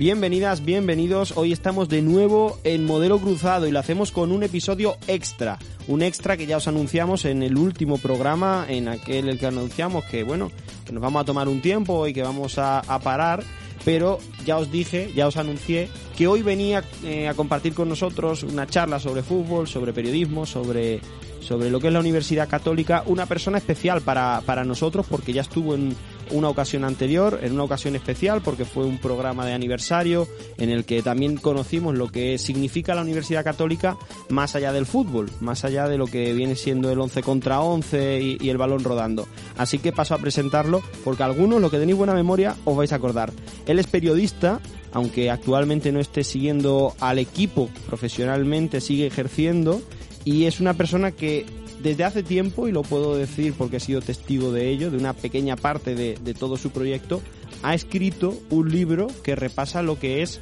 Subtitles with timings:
[0.00, 1.36] Bienvenidas, bienvenidos.
[1.36, 5.58] Hoy estamos de nuevo en modelo cruzado y lo hacemos con un episodio extra.
[5.88, 10.06] Un extra que ya os anunciamos en el último programa, en aquel el que anunciamos
[10.06, 10.50] que, bueno,
[10.86, 13.44] que nos vamos a tomar un tiempo y que vamos a, parar.
[13.84, 18.42] Pero ya os dije, ya os anuncié que hoy venía eh, a compartir con nosotros
[18.42, 21.02] una charla sobre fútbol, sobre periodismo, sobre,
[21.40, 25.42] sobre lo que es la Universidad Católica, una persona especial para, para nosotros porque ya
[25.42, 25.94] estuvo en
[26.30, 30.28] una ocasión anterior, en una ocasión especial, porque fue un programa de aniversario
[30.58, 33.96] en el que también conocimos lo que significa la Universidad Católica
[34.28, 38.38] más allá del fútbol, más allá de lo que viene siendo el 11 contra 11
[38.40, 39.28] y, el balón rodando.
[39.56, 42.96] Así que paso a presentarlo, porque algunos, lo que tenéis buena memoria, os vais a
[42.96, 43.32] acordar.
[43.66, 44.60] Él es periodista,
[44.92, 49.80] aunque actualmente no esté siguiendo al equipo profesionalmente, sigue ejerciendo
[50.24, 51.46] y es una persona que
[51.82, 55.12] desde hace tiempo, y lo puedo decir porque he sido testigo de ello, de una
[55.12, 57.20] pequeña parte de, todo su proyecto,
[57.62, 60.40] ha escrito un libro que repasa lo que es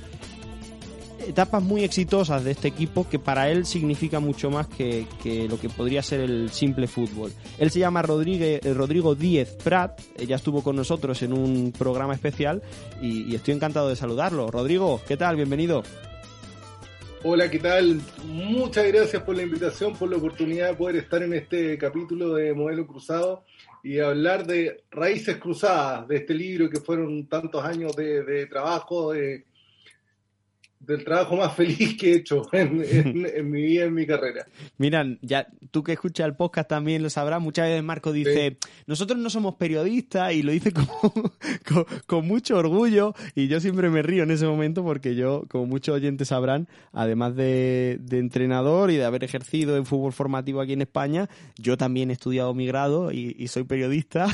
[1.26, 5.06] etapas muy exitosas de este equipo que para él significa mucho más que,
[5.48, 7.32] lo que podría ser el simple fútbol.
[7.58, 12.14] Él se llama Rodríguez, eh, Rodrigo Díez Prat, ya estuvo con nosotros en un programa
[12.14, 12.62] especial
[13.02, 14.50] y estoy encantado de saludarlo.
[14.50, 15.36] Rodrigo, ¿qué tal?
[15.36, 15.82] Bienvenido.
[17.24, 18.00] Hola, ¿qué tal?
[18.26, 22.54] Muchas gracias por la invitación, por la oportunidad de poder estar en este capítulo de
[22.54, 23.42] Modelo Cruzado
[23.82, 29.12] y hablar de Raíces Cruzadas, de este libro que fueron tantos años de, de trabajo,
[29.12, 29.44] de,
[30.88, 32.78] del trabajo más feliz que he hecho en,
[33.50, 34.46] mi vida, en mi carrera.
[34.78, 38.56] Mira, ya tú que escuchas el podcast también lo sabrás, muchas veces Marco dice,
[38.86, 40.72] nosotros no somos periodistas y lo dice
[42.06, 45.94] con, mucho orgullo y yo siempre me río en ese momento porque yo, como muchos
[45.94, 51.28] oyentes sabrán, además de, entrenador y de haber ejercido en fútbol formativo aquí en España,
[51.56, 54.26] yo también he estudiado mi grado y, soy periodista,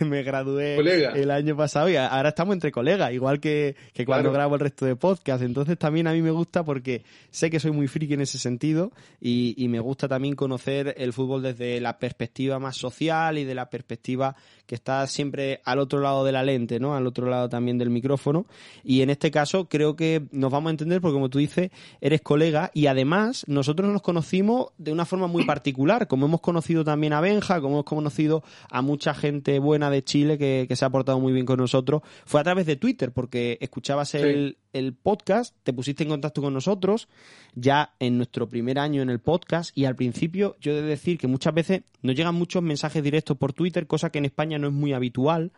[0.00, 0.76] me gradué
[1.14, 3.76] el año pasado y ahora estamos entre colegas, igual que,
[4.06, 5.42] cuando grabo el resto de podcast.
[5.42, 8.38] Entonces, entonces también a mí me gusta porque sé que soy muy friki en ese
[8.38, 13.54] sentido y, me gusta también conocer el fútbol desde la perspectiva más social y de
[13.56, 16.94] la perspectiva que está siempre al otro lado de la lente, ¿no?
[16.94, 18.46] Al otro lado también del micrófono.
[18.84, 22.20] Y en este caso creo que nos vamos a entender porque como tú dices, eres
[22.20, 27.12] colega y además nosotros nos conocimos de una forma muy particular, como hemos conocido también
[27.12, 31.18] a Benja, como hemos conocido a mucha gente buena de Chile que, se ha portado
[31.18, 35.72] muy bien con nosotros, fue a través de Twitter porque escuchabas el, el podcast, te
[35.72, 37.08] pusiste en contacto con nosotros
[37.56, 41.18] ya en nuestro primer año en el podcast y al principio yo he de decir
[41.18, 44.68] que muchas veces nos llegan muchos mensajes directos por Twitter, cosa que en España no
[44.68, 45.52] es muy habitual.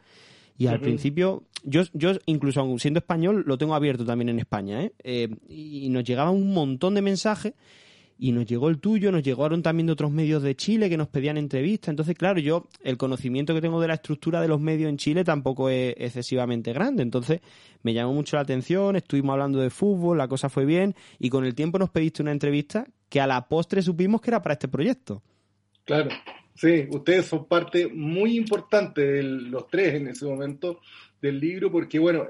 [0.57, 4.93] Y al principio, yo, yo incluso siendo español, lo tengo abierto también en España, ¿eh?
[5.05, 7.55] Eh, y nos llegaban un montón de mensajes
[8.19, 11.07] y nos llegó el tuyo, nos llegaron también de otros medios de Chile que nos
[11.07, 11.91] pedían entrevistas.
[11.91, 15.23] Entonces, claro, yo el conocimiento que tengo de la estructura de los medios en Chile
[15.23, 17.05] tampoco es excesivamente grande.
[17.05, 17.41] Entonces,
[17.83, 21.45] me llamó mucho la atención, estuvimos hablando de fútbol, la cosa fue bien y con
[21.45, 24.67] el tiempo nos pediste una entrevista que a la postre supimos que era para este
[24.67, 25.23] proyecto.
[25.85, 26.11] Claro,
[26.59, 30.81] sí, ustedes son parte muy importante de los tres en ese momento
[31.23, 32.27] del libro porque, bueno,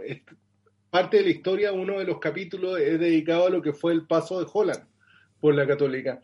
[0.91, 4.07] parte de la historia, uno de los capítulos es dedicado a lo que fue el
[4.07, 4.85] paso de Holland
[5.41, 6.21] por la católica.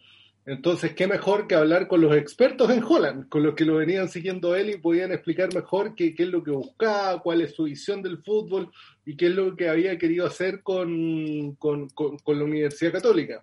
[0.46, 4.10] Entonces, qué mejor que hablar con los expertos en Holland, con los que lo venían
[4.10, 8.02] siguiendo él y podían explicar mejor qué, es lo que buscaba, cuál es su visión
[8.02, 8.70] del fútbol
[9.06, 11.88] y qué es lo que había querido hacer con, con,
[12.26, 13.42] la Universidad Católica.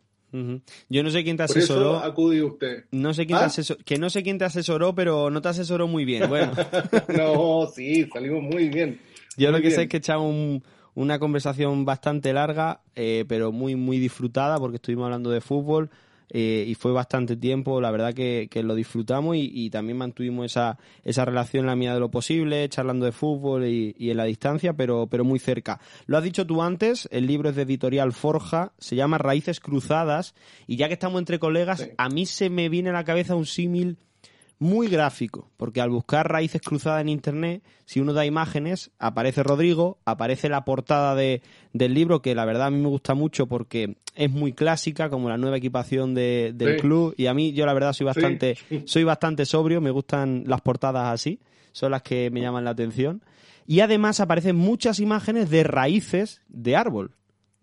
[0.90, 2.00] Yo no sé quién te asesoró.
[2.00, 2.86] Por acudió usted.
[2.92, 3.48] No sé quién te ¿Ah?
[3.48, 6.30] asesoró, que no sé quién te asesoró, pero no te asesoró muy bien.
[6.30, 6.54] Bueno.
[7.18, 9.00] no, sí, salimos muy bien.
[9.38, 10.64] Yo lo que sé es que echamos un,
[10.94, 15.90] una conversación bastante larga, eh, pero muy, muy disfrutada, porque estuvimos hablando de fútbol.
[16.34, 21.26] Eh, y fue bastante tiempo, la verdad que, lo disfrutamos y, también mantuvimos esa, esa
[21.26, 25.08] relación en la medida de lo posible, charlando de fútbol y, en la distancia, pero,
[25.08, 25.82] pero muy cerca.
[26.06, 30.34] Lo has dicho tú antes, el libro es de editorial Forja, se llama Raíces Cruzadas
[30.68, 33.46] y ya que estamos entre colegas, a mí se me viene a la cabeza un
[33.46, 33.98] símil
[34.62, 39.98] muy gráfico, porque al buscar raíces cruzadas en Internet, si uno da imágenes, aparece Rodrigo,
[40.06, 41.42] aparece la portada de,
[41.74, 45.30] del libro, que la verdad a mí me gusta mucho porque es muy clásica, como
[45.30, 48.56] la nueva equipación de, del club, y a mí yo la verdad soy bastante,
[48.86, 51.40] soy bastante sobrio, me gustan las portadas así,
[51.72, 53.24] son las que me llaman la atención.
[53.66, 57.16] Y además aparecen muchas imágenes de raíces de árbol,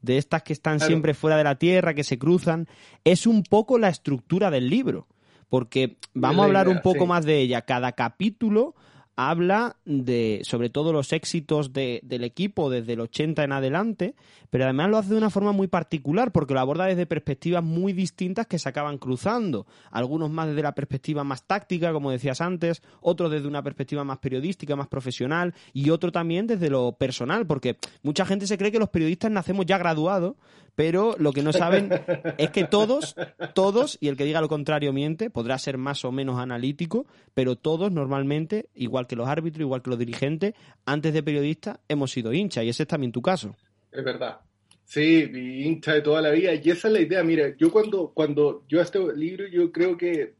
[0.02, 2.66] de estas que están siempre fuera de la tierra, que se cruzan.
[3.04, 5.06] Es un poco la estructura del libro
[5.48, 7.62] porque vamos a hablar un poco más de ella.
[7.62, 8.74] Cada capítulo
[9.20, 14.14] habla de, sobre todo, los éxitos de, del equipo desde el 80 en adelante,
[14.48, 17.92] pero además lo hace de una forma muy particular, porque lo aborda desde perspectivas muy
[17.92, 19.66] distintas que se acaban cruzando.
[19.90, 24.18] Algunos más desde la perspectiva más táctica, como decías antes, otros desde una perspectiva más
[24.18, 28.78] periodística, más profesional, y otro también desde lo personal, porque mucha gente se cree que
[28.78, 30.36] los periodistas nacemos ya graduados,
[30.78, 31.90] pero lo que no saben
[32.38, 33.16] es que todos,
[33.52, 37.04] todos, y el que diga lo contrario miente, podrá ser más o menos analítico,
[37.34, 40.54] pero todos normalmente, igual que los árbitros, igual que los dirigentes,
[40.86, 43.56] antes de periodistas hemos sido hinchas, y ese es también tu caso.
[43.90, 44.38] Es verdad.
[44.84, 45.28] Sí,
[45.64, 47.24] hincha de toda la vida, y esa es la idea.
[47.24, 50.34] Mira, yo cuando, cuando yo a este libro, yo creo que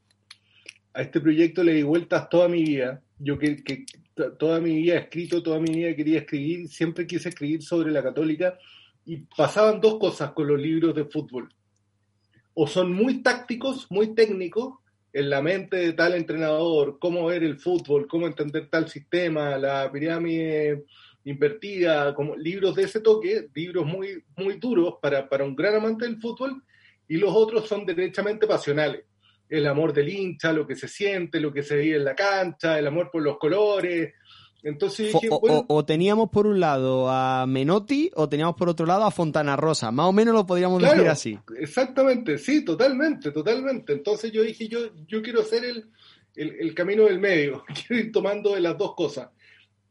[0.95, 3.03] a este proyecto le di vueltas toda mi vida.
[3.19, 3.87] Yo que, que
[4.39, 8.05] toda mi vida he escrito, toda mi vida quería escribir, siempre quise escribir sobre la
[8.05, 8.57] católica
[9.05, 11.49] y pasaban dos cosas con los libros de fútbol.
[12.55, 14.75] O son muy tácticos, muy técnicos,
[15.13, 19.91] en la mente de tal entrenador, cómo ver el fútbol, cómo entender tal sistema, la
[19.91, 20.85] pirámide
[21.25, 26.05] invertida, como libros de ese toque, libros muy, muy duros para, para un gran amante
[26.05, 26.63] del fútbol,
[27.09, 29.05] y los otros son derechamente pasionales.
[29.49, 32.79] El amor del hincha, lo que se siente, lo que se vive en la cancha,
[32.79, 34.13] el amor por los colores,
[34.69, 39.57] entonces o, teníamos por un lado a Menotti o teníamos por otro lado a Fontana
[39.57, 39.91] Rosa.
[39.91, 41.39] Más o menos lo podríamos decir así.
[41.59, 43.93] Exactamente, sí, totalmente, totalmente.
[43.93, 45.91] Entonces yo dije, yo, yo quiero hacer el,
[46.35, 49.31] el, camino del medio, quiero ir tomando de las dos cosas.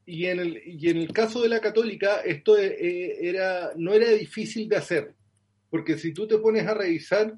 [0.06, 4.10] Y en el, y en el caso de la católica, esto eh, era, no era
[4.10, 5.16] difícil de hacer,
[5.70, 7.36] porque si tú te pones a revisar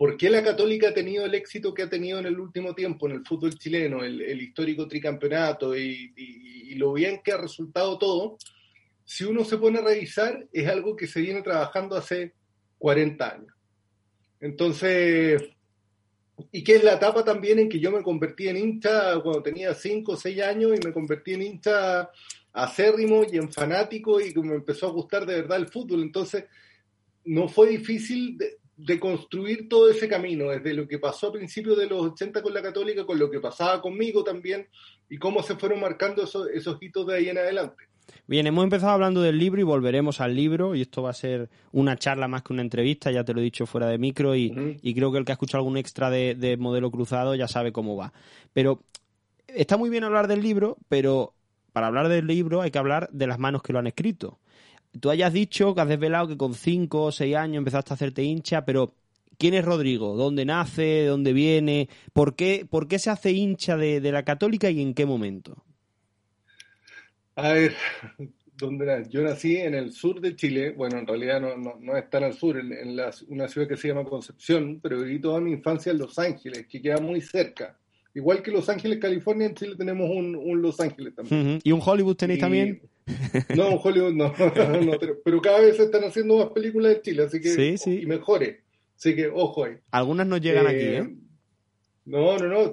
[0.00, 3.06] ¿Por qué la Católica ha tenido el éxito que ha tenido en el último tiempo
[3.06, 8.38] en el fútbol chileno, el, histórico tricampeonato y, lo bien que ha resultado todo?
[9.04, 12.32] Si uno se pone a revisar, es algo que se viene trabajando hace
[12.78, 13.54] 40 años.
[14.40, 15.50] Entonces,
[16.50, 19.74] y que es la etapa también en que yo me convertí en hincha cuando tenía
[19.74, 22.08] 5 o 6 años y me convertí en hincha
[22.54, 26.00] acérrimo y en fanático y que me empezó a gustar de verdad el fútbol.
[26.00, 26.46] Entonces,
[27.26, 28.38] no fue difícil
[28.84, 32.54] de construir todo ese camino, desde lo que pasó a principios de los 80 con
[32.54, 34.66] la católica, con lo que pasaba conmigo también,
[35.08, 37.84] y cómo se fueron marcando esos, esos hitos de ahí en adelante.
[38.26, 41.50] Bien, hemos empezado hablando del libro y volveremos al libro, y esto va a ser
[41.72, 44.50] una charla más que una entrevista, ya te lo he dicho fuera de micro, y,
[44.94, 47.96] creo que el que ha escuchado algún extra de, de modelo cruzado ya sabe cómo
[47.96, 48.12] va.
[48.54, 48.82] Pero
[49.46, 51.34] está muy bien hablar del libro, pero
[51.72, 54.38] para hablar del libro hay que hablar de las manos que lo han escrito
[54.98, 58.22] tú hayas dicho que has desvelado que con 5 o 6 años empezaste a hacerte
[58.22, 58.94] hincha, pero
[59.38, 60.16] ¿quién es Rodrigo?
[60.16, 60.82] ¿Dónde nace?
[60.82, 61.88] ¿De dónde viene?
[62.12, 65.64] ¿Por qué, por qué se hace hincha de, la católica y en qué momento?
[67.36, 67.74] A ver,
[68.58, 72.24] ¿dónde yo nací en el sur de Chile, bueno, en realidad no, no, es tan
[72.24, 75.98] al sur, en, una ciudad que se llama Concepción, pero viví toda mi infancia en
[75.98, 77.78] Los Ángeles, que queda muy cerca.
[78.12, 81.60] Igual que Los Ángeles, California, en Chile tenemos un, Los Ángeles también.
[81.62, 82.82] ¿Y un Hollywood tenéis también?
[83.56, 84.32] No, Hollywood no,
[85.24, 88.58] pero cada vez se están haciendo más películas de Chile, así que y mejores.
[88.96, 89.76] Así que ojo ahí.
[89.92, 90.98] Algunas no llegan aquí, ¿eh?
[90.98, 91.16] ¿eh?
[92.04, 92.72] No, no, no.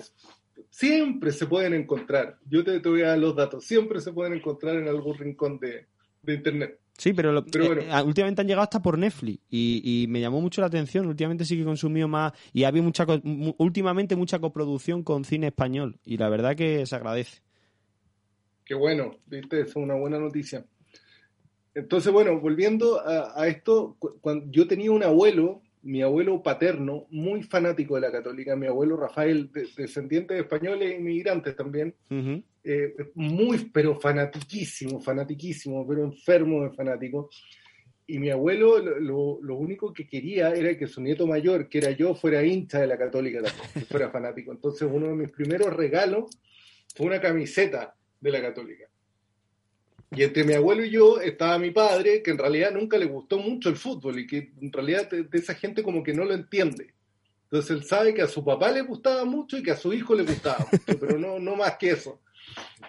[0.70, 2.38] Siempre se pueden encontrar.
[2.50, 3.64] Yo te, te, voy a dar los datos.
[3.64, 5.88] Siempre se pueden encontrar en algún rincón de,
[6.28, 6.80] internet.
[6.98, 10.60] Sí, pero, eh, ah, últimamente han llegado hasta por Netflix y, y, me llamó mucho
[10.60, 11.06] la atención.
[11.06, 13.06] Últimamente sí que he consumido más y había mucha
[13.58, 17.47] últimamente mucha coproducción con cine español y la verdad que se agradece.
[18.68, 20.66] Qué bueno, viste, es una buena noticia.
[21.74, 27.96] Entonces, bueno, volviendo a, esto, cuando yo tenía un abuelo, mi abuelo paterno, muy fanático
[27.96, 31.96] de la católica, mi abuelo Rafael, descendiente de españoles e inmigrantes también,
[32.64, 37.30] eh, muy, pero fanatiquísimo, fanatiquísimo, pero enfermo de fanático.
[38.06, 41.92] Y mi abuelo lo, lo, único que quería era que su nieto mayor, que era
[41.92, 44.52] yo, fuera hincha de la católica también, fuera fanático.
[44.52, 46.38] Entonces uno de mis primeros regalos
[46.96, 48.86] fue una camiseta de la católica.
[50.12, 53.38] Y entre mi abuelo y yo estaba mi padre, que en realidad nunca le gustó
[53.40, 56.94] mucho el fútbol y que en realidad de, esa gente como que no lo entiende.
[57.44, 60.16] Entonces él sabe que a su papá le gustaba mucho y que a su hijo
[60.16, 62.22] le gustaba mucho, pero no, no más que eso.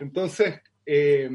[0.00, 1.28] Entonces, eh,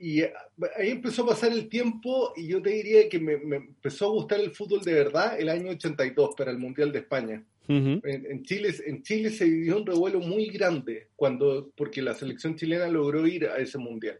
[0.00, 4.12] y ahí empezó a pasar el tiempo y yo te diría que me, empezó a
[4.12, 7.44] gustar el fútbol de verdad el año 82 para el Mundial de España.
[7.70, 12.88] En, Chile, en Chile se vivió un revuelo muy grande cuando, porque la selección chilena
[12.88, 14.18] logró ir a ese mundial.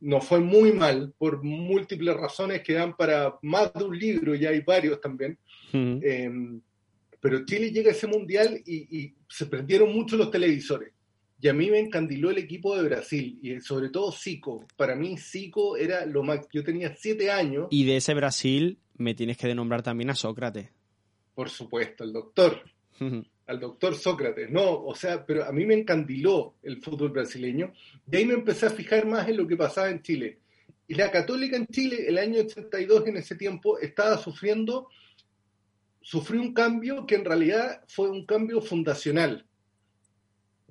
[0.00, 4.46] No fue muy mal por múltiples razones que dan para más de un libro, y
[4.46, 5.38] hay varios también.
[5.72, 6.60] Em,
[7.20, 10.92] pero Chile llega a ese mundial y, se prendieron mucho los televisores.
[11.40, 14.66] Y a mí me encandiló el equipo de Brasil, y sobre todo Zico.
[14.76, 16.46] Para mí Zico era lo más...
[16.52, 17.68] Yo tenía siete años.
[17.70, 20.68] Y de ese Brasil me tienes que denombrar también a Sócrates.
[21.34, 22.62] Por supuesto, el doctor.
[23.46, 24.50] Al doctor Sócrates.
[24.50, 27.72] No, o sea, pero a mí me encandiló el fútbol brasileño.
[28.10, 30.38] Y ahí me empecé a fijar más en lo que pasaba en Chile.
[30.88, 34.88] Y la católica en Chile, el año 82, en ese tiempo, estaba sufriendo,
[36.00, 39.46] sufrió un cambio que en realidad fue un cambio fundacional.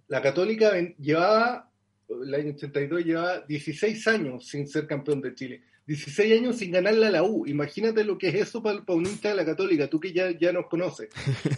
[0.08, 1.72] La católica llevaba,
[2.10, 5.64] el año 82, llevaba 16 años sin ser campeón de Chile.
[5.92, 7.46] 16 años sin ganarle a la U.
[7.46, 10.54] Imagínate lo que es eso para, un hincha de la Católica, tú que ya, ya
[10.54, 11.10] nos conoces.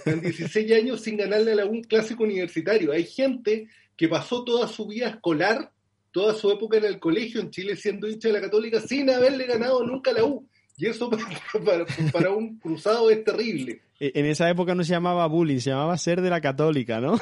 [0.05, 2.91] 16 años sin ganarle a la U un clásico universitario.
[2.91, 5.71] Hay gente que pasó toda su vida escolar,
[6.11, 9.45] toda su época en el colegio en Chile siendo hincha de la Católica sin haberle
[9.45, 10.47] ganado nunca a la U.
[10.77, 11.11] Y eso
[11.63, 13.81] para, para, un cruzado es terrible.
[13.99, 17.19] E, en esa época no se llamaba bullying, se llamaba ser de la católica, ¿no?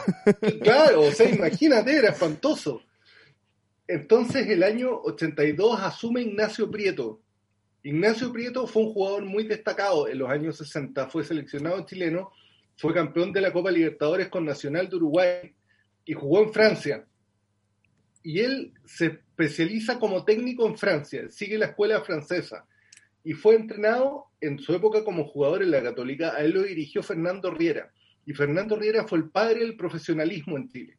[0.61, 2.83] Claro, o sea, imagínate, era espantoso.
[3.91, 7.21] Entonces, el año 82 asume Ignacio Prieto.
[7.83, 12.31] Ignacio Prieto fue un jugador muy destacado en los años 60, fue seleccionado chileno,
[12.77, 15.53] fue campeón de la Copa Libertadores con Nacional de Uruguay
[16.05, 17.05] y jugó en Francia.
[18.23, 22.65] Y él se especializa como técnico en Francia, sigue la escuela francesa
[23.25, 27.03] y fue entrenado en su época como jugador en la Católica, a él lo dirigió
[27.03, 27.91] Fernando Riera.
[28.25, 30.97] Y Fernando Riera fue el padre del profesionalismo en Chile.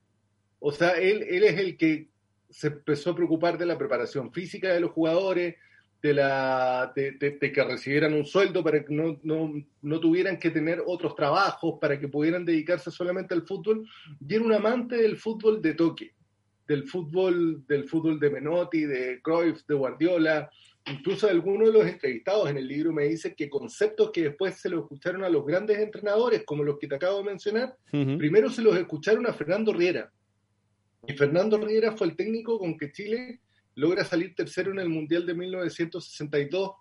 [0.59, 2.12] O sea, él, él es el que
[2.53, 5.57] se empezó a preocupar de la preparación física de los jugadores,
[6.03, 10.83] de, la, de, que recibieran un sueldo para que no, no, no, tuvieran que tener
[10.85, 13.89] otros trabajos, para que pudieran dedicarse solamente al fútbol.
[14.27, 16.13] Y era un amante del fútbol de toque,
[16.67, 20.51] del fútbol, del fútbol de Menotti, de Cruyff, de Guardiola.
[20.87, 24.69] Incluso algunos de los entrevistados en el libro me dicen que conceptos que después se
[24.69, 28.63] los escucharon a los grandes entrenadores, como los que te acabo de mencionar, primero se
[28.63, 30.11] los escucharon a Fernando Riera
[31.07, 33.41] y Fernando Riera fue el técnico con que Chile
[33.75, 36.73] logra salir tercero en el Mundial de 1962.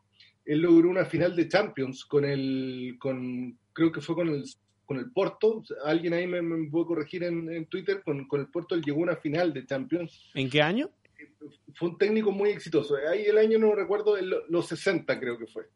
[0.45, 4.43] Él logró una final de Champions con el, con, creo que fue con el,
[4.85, 5.63] con el Porto.
[5.85, 8.03] Alguien ahí me, me puede corregir en, Twitter.
[8.03, 10.29] Con, con, el Porto él llegó a una final de Champions.
[10.35, 10.89] ¿En qué año?
[11.73, 12.95] Fue un técnico muy exitoso.
[13.09, 15.67] Ahí el año no recuerdo, los 60 creo que fue.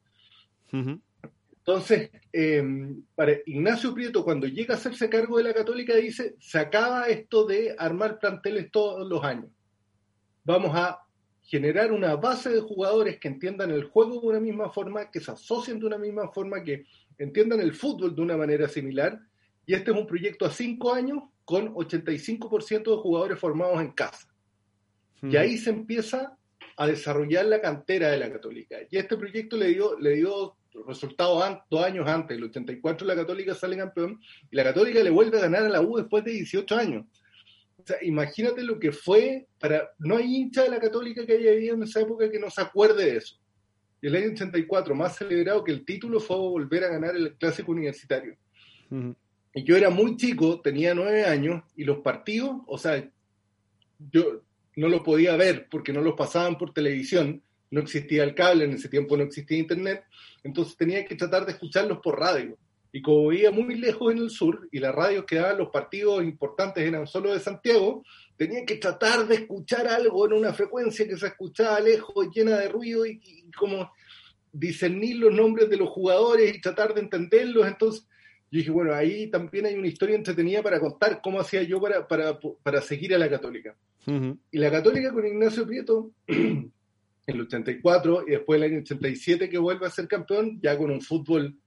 [1.68, 6.60] Entonces, em, para Ignacio Prieto, cuando llega a hacerse cargo de la Católica, dice, se
[6.60, 9.50] acaba esto de armar planteles todos los años.
[10.44, 11.00] Vamos a
[11.42, 15.32] generar una base de jugadores que entiendan el juego de una misma forma, que se
[15.32, 16.86] asocien de una misma forma, que
[17.18, 19.20] entiendan el fútbol de una manera similar.
[19.66, 24.28] Y este es un proyecto a cinco años con 85% de jugadores formados en casa.
[25.24, 26.38] Y ahí se empieza
[26.78, 28.78] a desarrollar la cantera de la Católica.
[28.92, 30.56] Y este proyecto le dio, le dio
[30.88, 34.20] resultado dos años antes, el 84 la Católica sale campeón
[34.52, 37.06] y la Católica le vuelve a ganar a la U después de 18 años.
[37.78, 39.92] O sea, imagínate lo que fue para...
[40.00, 42.62] No hay hincha de la Católica que haya vivido en esa época que no se
[42.62, 43.38] acuerde de eso.
[44.02, 48.38] El año 84, más celebrado que el título, fue volver a ganar el clásico universitario.
[49.54, 53.10] Y yo era muy chico, tenía nueve años, y los partidos, o sea,
[54.12, 54.42] yo
[54.76, 57.42] no los podía ver porque no los pasaban por televisión,
[57.72, 60.04] no existía el cable, en ese tiempo no existía internet,
[60.44, 62.58] entonces tenía que tratar de escucharlos por radio.
[62.92, 66.24] Y como vivía muy lejos en el sur y las radios que daban los partidos
[66.24, 68.04] importantes eran solo de Santiago,
[68.38, 72.70] tenía que tratar de escuchar algo en una frecuencia que se escuchaba lejos, llena de
[72.70, 73.20] ruido y,
[73.58, 73.92] como
[74.54, 77.68] discernir los nombres de los jugadores y tratar de entenderlos.
[77.68, 78.08] Entonces
[78.50, 82.08] yo dije, bueno, ahí también hay una historia entretenida para contar cómo hacía yo para,
[82.08, 83.76] para, para seguir a la católica.
[84.08, 86.12] Y la católica con Ignacio Prieto
[87.26, 91.02] el 84 y después el año 87 que vuelve a ser campeón, ya con un
[91.02, 91.58] fútbol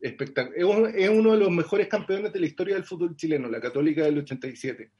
[0.00, 0.94] espectacular.
[0.96, 4.18] Es uno de los mejores campeones de la historia del fútbol chileno, la Católica del
[4.18, 4.90] 87,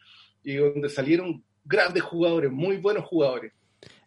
[0.44, 3.52] y donde salieron grandes jugadores, muy buenos jugadores.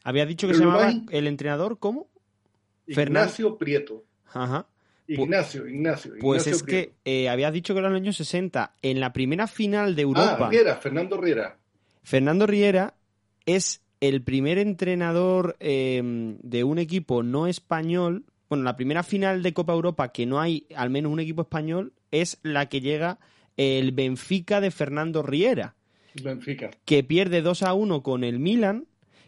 [0.04, 2.08] Había dicho que se llamaba el entrenador, ¿cómo?
[2.88, 4.06] Ignacio Prieto.
[4.34, 4.68] Ajá.
[5.08, 6.14] Ignacio, Ignacio.
[6.20, 9.48] Pues es que eh, había dicho que era en los años 60, en la primera
[9.48, 10.38] final de ah, Europa.
[10.42, 11.58] Ah, Riera, Fernando Riera.
[12.04, 12.96] Fernando Riera
[13.46, 19.54] es el primer entrenador em, de un equipo no español, bueno, la primera final de
[19.54, 23.20] Copa Europa que no hay al menos un equipo español es la que llega
[23.58, 25.76] el Benfica de Fernando Riera.
[26.24, 26.72] Benfica.
[26.86, 28.86] Que pierde 2 a 1 con el Milan.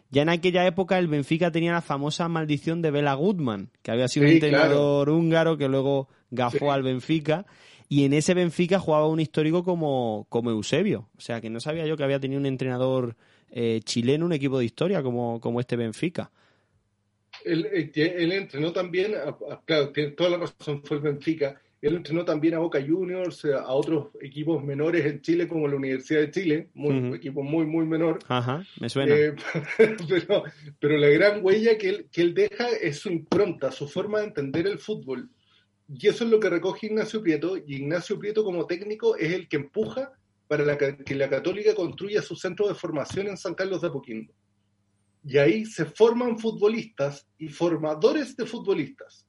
[0.09, 4.07] Ya en aquella época el Benfica tenía la famosa maldición de Bela Goodman, que había
[4.07, 7.45] sido un entrenador húngaro que luego gafó al Benfica.
[7.89, 11.09] y en ese Benfica jugaba un histórico como, como Eusebio.
[11.17, 13.17] O sea, que no sabía yo que había tenido un entrenador
[13.51, 16.31] eh, chileno, un equipo de historia como, como este Benfica.
[17.45, 19.13] Él, él, entrenó también,
[19.65, 21.61] claro, tiene toda la razón, fue el Benfica.
[21.79, 26.21] Él entrenó también a Boca Juniors, a otros equipos menores en Chile, como la Universidad
[26.21, 28.19] de Chile, un equipo muy, muy menor.
[28.27, 29.15] Ajá, me suena.
[29.15, 29.35] Eh,
[30.09, 30.43] pero,
[30.79, 34.25] pero, la gran huella que él, que él deja es su impronta, su forma de
[34.25, 35.29] entender el fútbol.
[35.87, 39.47] Y eso es lo que recoge Ignacio Prieto, y Ignacio Prieto como técnico es el
[39.47, 40.16] que empuja
[40.47, 44.33] para que la Católica construya su centro de formación en San Carlos de Apoquindo.
[45.25, 49.25] Y ahí se forman futbolistas y formadores de futbolistas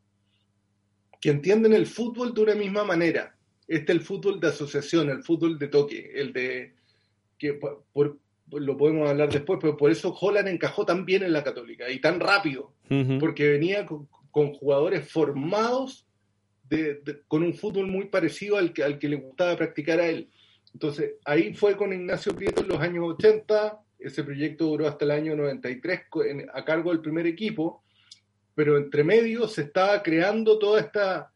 [1.21, 3.37] que entienden el fútbol de una misma manera.
[3.67, 6.75] Este es el fútbol de asociación, el fútbol de toque, el de
[7.39, 8.19] que por,
[8.51, 12.01] lo podemos hablar después, pero por eso Holland encajó tan bien en la Católica y
[12.01, 12.75] tan rápido,
[13.21, 16.07] porque venía con, jugadores formados
[17.27, 20.31] con un fútbol muy parecido al que, al que le gustaba practicar a él.
[20.73, 25.11] Entonces, ahí fue con Ignacio Prieto en los años 80, ese proyecto duró hasta el
[25.11, 26.03] año 93
[26.53, 27.83] a cargo del primer equipo,
[28.55, 31.33] pero entre medio se estaba creando toda esta,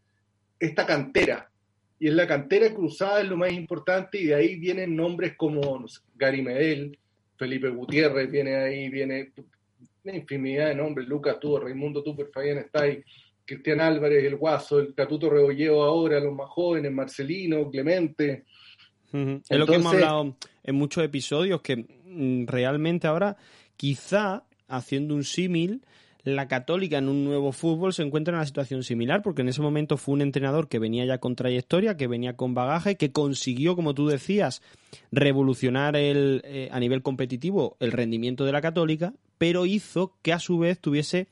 [0.58, 1.50] esta cantera.
[1.98, 5.84] Y en la cantera cruzada es lo más importante y de ahí vienen nombres como
[6.16, 6.98] Gary Medel,
[7.36, 9.32] Felipe Gutiérrez, viene ahí, viene
[10.04, 13.02] una infinidad de nombres, Lucas Tuvo, Raimundo Tupper, Fabián está ahí,
[13.44, 18.44] Cristian Álvarez, el Guaso, el Catuto Rebolleo ahora, los más jóvenes, Marcelino, Clemente,
[19.12, 23.36] es lo que hemos hablado en muchos episodios, que mm, realmente ahora,
[23.76, 25.82] quizá, haciendo un símil,
[26.24, 29.60] la Católica en un nuevo fútbol se encuentra en una situación similar, porque en ese
[29.60, 33.74] momento fue un entrenador que venía ya con trayectoria, que venía con bagaje, que consiguió,
[33.74, 34.62] como tú decías,
[35.10, 40.38] revolucionar el, eh, a nivel competitivo el rendimiento de la Católica, pero hizo que a
[40.38, 41.26] su vez tuviese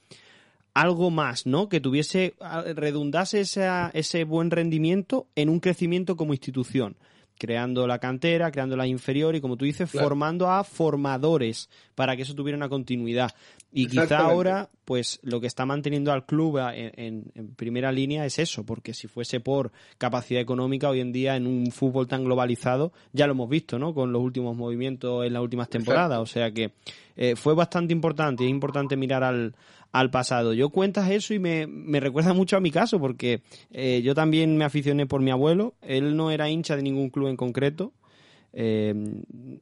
[0.75, 1.69] algo más, ¿no?
[1.69, 2.35] Que tuviese,
[2.75, 6.97] redundase ese buen rendimiento en un crecimiento como institución
[7.40, 12.23] creando la cantera, creando la inferior y como tú dices, formando a formadores para que
[12.23, 13.30] eso tuviera una continuidad.
[13.72, 18.66] Y quizá ahora, pues lo que está manteniendo al club en, primera línea es eso,
[18.66, 23.26] porque si fuese por capacidad económica, hoy en día en un fútbol tan globalizado, ya
[23.26, 23.94] lo hemos visto, ¿no?
[23.94, 26.18] Con los últimos movimientos en las últimas temporadas.
[26.18, 26.72] O sea que
[27.16, 29.55] eh, fue bastante importante y es importante mirar al,
[29.92, 30.53] al pasado.
[30.53, 34.57] Yo cuentas eso y me, me recuerda mucho a mi caso, porque eh, yo también
[34.57, 35.74] me aficioné por mi abuelo.
[35.83, 37.92] Él no era hincha de ningún club en concreto.
[38.53, 38.94] Eh,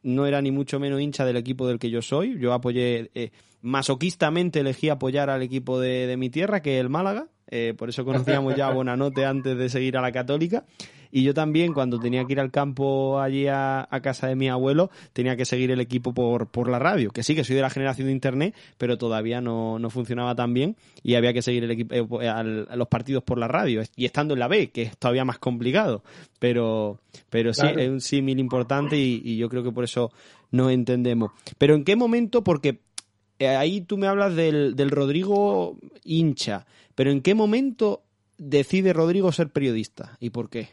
[0.02, 2.38] no era ni mucho menos hincha del equipo del que yo soy.
[2.38, 6.88] Yo apoyé, eh, masoquistamente elegí apoyar al equipo de, de mi tierra, que es el
[6.88, 7.28] Málaga.
[7.76, 10.64] por eso conocíamos ya a Bonanote antes de seguir a la Católica.
[11.10, 14.90] Y yo también, cuando tenía que ir al campo allí a, casa de mi abuelo,
[15.12, 17.10] tenía que seguir el equipo por, por la radio.
[17.10, 20.54] Que sí, que soy de la generación de Internet, pero todavía no, no funcionaba tan
[20.54, 23.82] bien y había que seguir el equipo, eh, a los partidos por la radio.
[23.96, 26.02] Y estando en la B, que es todavía más complicado.
[26.38, 30.12] Pero, pero sí, es un símil importante y, yo creo que por eso
[30.50, 31.32] no entendemos.
[31.58, 32.42] Pero ¿en qué momento?
[32.42, 32.80] Porque
[33.38, 38.02] eh, ahí tú me hablas del, del Rodrigo hincha, pero ¿en qué momento
[38.38, 40.68] decide Rodrigo ser periodista y por qué?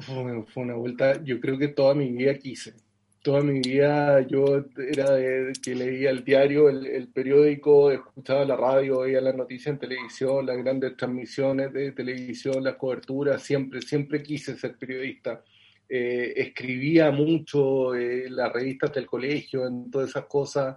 [0.00, 2.74] Fue una vuelta, yo creo que toda mi vida quise.
[3.22, 9.00] Toda mi vida yo era de que leía el diario, el, periódico, escuchaba la radio,
[9.00, 14.56] veía las noticias en televisión, las grandes transmisiones de televisión, las coberturas, siempre, siempre quise
[14.56, 15.42] ser periodista.
[15.88, 20.76] Eh, escribía mucho en las revistas del colegio, en todas esas cosas,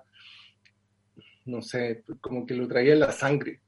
[1.46, 3.60] no sé, como que lo traía en la sangre.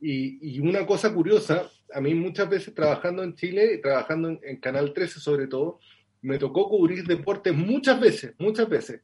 [0.00, 4.92] Y, y una cosa curiosa, a mí muchas veces trabajando en Chile, trabajando en, Canal
[4.92, 5.78] 13 sobre todo,
[6.22, 9.00] me tocó cubrir deportes muchas veces, muchas veces,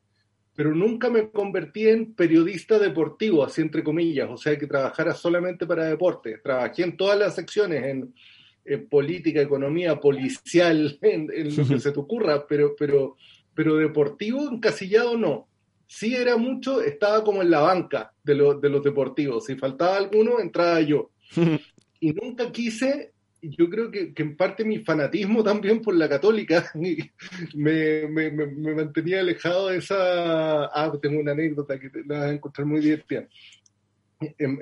[0.56, 5.66] pero nunca me convertí en periodista deportivo, así entre comillas, o sea, que trabajara solamente
[5.66, 6.42] para deportes.
[6.42, 8.12] Trabajé en todas las secciones, en,
[8.88, 13.16] política, economía, policial, en, lo que se te ocurra, pero, pero,
[13.54, 15.48] pero deportivo encasillado no.
[15.92, 19.46] Sí era mucho, estaba como en la banca de, de los deportivos.
[19.46, 21.10] Si faltaba alguno, entraba yo.
[22.00, 28.06] y nunca quise, yo creo que, en parte mi fanatismo también por la católica me,
[28.08, 30.66] me, me, mantenía alejado de esa...
[30.66, 33.26] Ah, tengo una anécdota que la vas a encontrar muy divertida.
[34.38, 34.60] Em,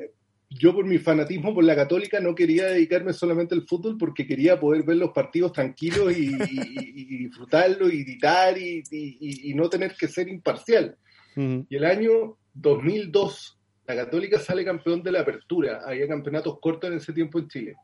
[0.49, 4.59] yo por mi fanatismo por la católica no quería dedicarme solamente al fútbol porque quería
[4.59, 6.35] poder ver los partidos tranquilos y,
[7.19, 10.97] disfrutarlo y gritar y, no tener que ser imparcial.
[11.39, 15.81] Y el año 2002 la Católica sale campeón de la apertura.
[15.87, 17.75] Había campeonatos cortos en ese tiempo en Chile.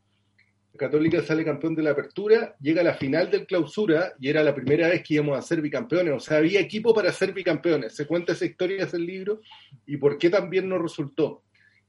[0.74, 4.42] La Católica sale campeón de la apertura, llega a la final del clausura y era
[4.42, 6.12] la primera vez que íbamos a ser bicampeones.
[6.12, 7.96] O sea, había equipo para ser bicampeones.
[7.96, 9.40] Se cuenta esa historia, en el libro,
[9.86, 11.42] y por qué también no resultó.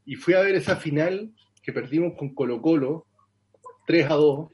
[0.06, 3.08] Y fui a ver esa final que perdimos con Colo Colo,
[3.86, 4.50] 3 a 2,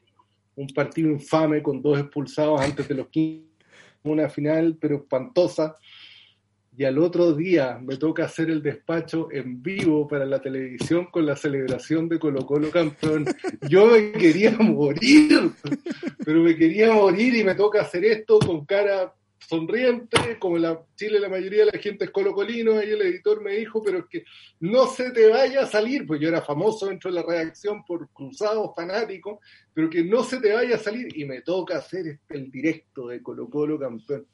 [0.56, 3.46] un partido infame con dos expulsados antes de los 15,
[4.04, 5.78] una final pero espantosa,
[6.82, 11.28] y al otro día me toca hacer el despacho en vivo para la televisión con
[11.28, 13.26] la celebración de Colo Colo campeón.
[13.70, 15.52] Yo me quería morir,
[16.26, 20.82] pero me quería morir y me toca hacer esto con cara sonriente, como en la
[20.96, 24.06] Chile la mayoría de la gente es colocolino, y el editor me dijo, pero es
[24.10, 24.24] que
[24.62, 28.10] no se te vaya a salir, pues yo era famoso dentro de la redacción por
[28.10, 29.38] cruzados fanáticos,
[29.72, 33.10] pero que no se te vaya a salir, y me toca hacer este, el directo
[33.10, 34.26] de Colo Colo campeón.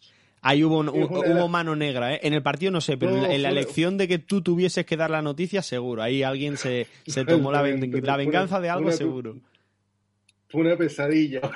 [0.47, 2.19] Ahí hubo, hubo mano negra, ¿eh?
[2.23, 5.09] En el partido no sé, pero en, la, elección de que tú tuvieses que dar
[5.09, 6.03] la noticia, seguro.
[6.03, 9.35] Ahí alguien se, se tomó la, la venganza de algo, seguro
[10.49, 11.41] fue una pesadilla.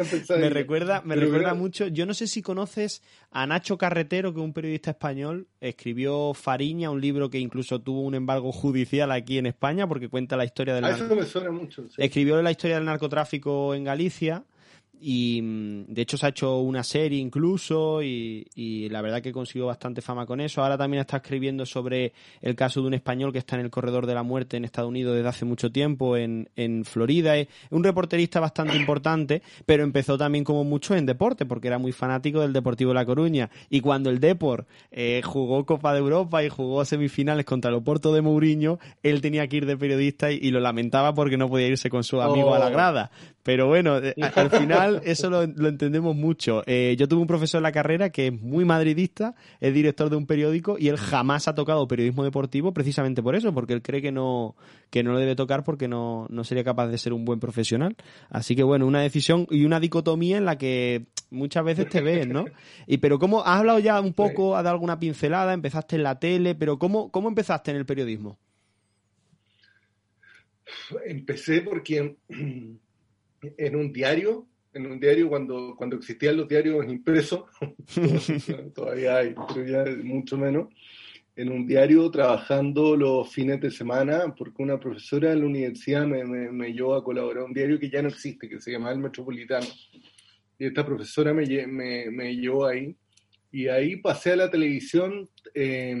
[0.38, 1.86] me recuerda, me recuerda mucho.
[1.86, 6.90] Yo no sé si conoces a Nacho Carretero, que es un periodista español, escribió Fariña,
[6.90, 10.74] un libro que incluso tuvo un embargo judicial aquí en España porque cuenta la historia
[10.74, 10.84] del.
[10.84, 11.84] A eso me suena mucho.
[11.96, 14.44] Escribió la historia del narcotráfico en Galicia
[15.00, 19.66] y mm, de hecho se ha hecho una serie incluso y, la verdad que consiguió
[19.66, 20.62] bastante fama con eso.
[20.62, 24.06] Ahora también está escribiendo sobre el caso de un español que está en el corredor
[24.06, 27.36] de la muerte en Estados Unidos desde hace mucho tiempo en, en Florida.
[27.36, 31.92] Es un reporterista bastante importante, pero empezó también como mucho en deporte porque era muy
[31.92, 33.50] fanático del Deportivo La Coruña.
[33.68, 38.12] Y cuando el Deport eh, jugó Copa de Europa y jugó semifinales contra el Oporto
[38.12, 41.90] de Mourinho, él tenía que ir de periodista y, lo lamentaba porque no podía irse
[41.90, 42.70] con su amigo a la oh.
[42.70, 43.10] grada.
[43.42, 46.62] Pero bueno, eh, al final eso lo, entendemos mucho.
[46.66, 50.16] Eh, yo tuve un profesor en la carrera que es muy madridista, es director de
[50.16, 54.02] un periódico y él jamás ha tocado periodismo deportivo precisamente por eso, porque él cree
[54.02, 54.56] que no,
[54.90, 57.96] que no lo debe tocar porque no, no sería capaz de ser un buen profesional.
[58.28, 62.26] Así que bueno, una decisión y una dicotomía en la que muchas veces te ves,
[62.26, 62.44] ¿no?
[62.86, 66.18] Y pero cómo has hablado ya un poco, has dado alguna pincelada, empezaste en la
[66.18, 68.38] tele, pero cómo, cómo empezaste en el periodismo?
[71.06, 72.16] Empecé porque
[73.42, 77.44] en un diario, en un diario cuando, cuando existían los diarios impresos,
[78.74, 79.34] todavía hay,
[79.66, 80.68] ya mucho menos,
[81.36, 86.24] en un diario trabajando los fines de semana, porque una profesora de la universidad me,
[86.24, 89.66] me, llevó a colaborar un diario que ya no existe, que se llama El Metropolitano.
[90.58, 92.94] Y esta profesora me, me, me llevó ahí.
[93.50, 95.28] Y ahí pasé a la televisión.
[95.54, 95.96] Eh,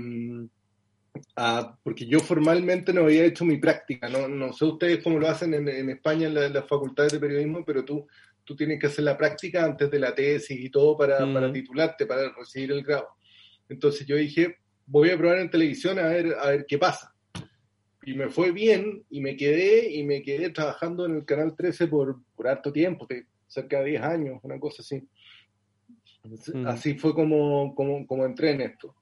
[1.82, 5.54] porque yo formalmente no había hecho mi práctica, no, no sé ustedes cómo lo hacen
[5.54, 8.06] en, España en, las facultades de periodismo, pero tú,
[8.44, 12.06] tú tienes que hacer la práctica antes de la tesis y todo para, para titularte,
[12.06, 13.08] para recibir el grado.
[13.68, 17.14] Entonces yo dije, voy a probar en televisión a ver, a ver qué pasa.
[18.02, 21.86] Y me fue bien y me quedé y me quedé trabajando en el Canal 13
[21.86, 23.06] por, por harto tiempo,
[23.46, 25.06] cerca de 10 años, una cosa así.
[26.66, 28.94] Así fue como, como, como entré en esto.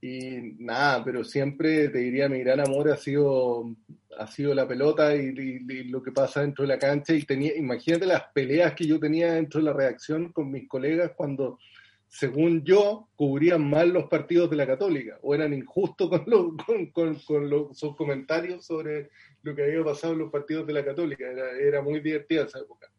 [0.00, 3.74] Y nada, pero siempre te diría mi gran amor ha sido,
[4.18, 7.14] ha sido la pelota y, lo que pasa dentro de la cancha.
[7.14, 11.12] Y tenía, imagínate las peleas que yo tenía dentro de la reacción con mis colegas
[11.16, 11.58] cuando,
[12.06, 16.56] según yo, cubrían mal los partidos de la Católica o eran injustos con,
[16.92, 19.10] con, con, los, sus comentarios sobre
[19.42, 21.26] lo que había pasado en los partidos de la Católica.
[21.26, 22.90] Era, era muy divertida esa época.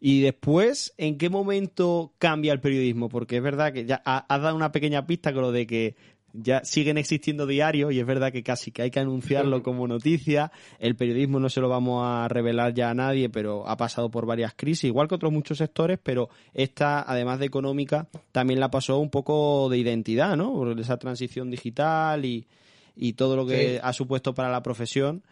[0.00, 3.08] Y después, ¿en qué momento cambia el periodismo?
[3.08, 5.96] Porque es verdad que ya has dado una pequeña pista con lo de que
[6.38, 10.52] ya siguen existiendo diarios y es verdad que casi que hay que anunciarlo como noticia.
[10.78, 14.26] El periodismo no se lo vamos a revelar ya a nadie, pero ha pasado por
[14.26, 18.98] varias crisis, igual que otros muchos sectores, pero esta, además de económica, también la pasó
[18.98, 20.52] un poco de identidad, ¿no?
[20.52, 22.46] Por esa transición digital y,
[22.94, 25.22] y todo lo que ha supuesto para la profesión.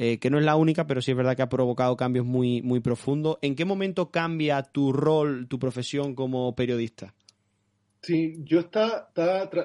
[0.00, 2.62] Eh, que no es la única, pero sí es verdad que ha provocado cambios muy,
[2.62, 3.36] muy profundos.
[3.42, 7.12] ¿En qué momento cambia tu rol, tu profesión como periodista?
[8.00, 9.10] Sí, yo estaba,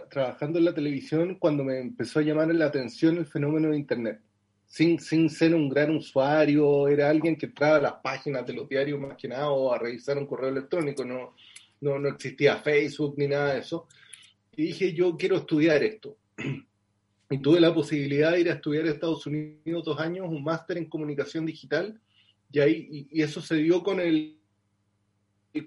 [0.09, 4.21] trabajando en la televisión cuando me empezó a llamar la atención el fenómeno de Internet.
[4.65, 8.67] Sin, sin ser un gran usuario, era alguien que entraba a las páginas de los
[8.67, 11.35] diarios más que nada o a revisar un correo electrónico, no,
[11.81, 13.87] no, no existía Facebook ni nada de eso.
[14.55, 16.17] Y dije, yo quiero estudiar esto.
[17.33, 20.77] y tuve la posibilidad de ir a estudiar a Estados Unidos dos años, un máster
[20.77, 21.99] en comunicación digital,
[22.51, 24.37] y, ahí, y, eso se dio con el,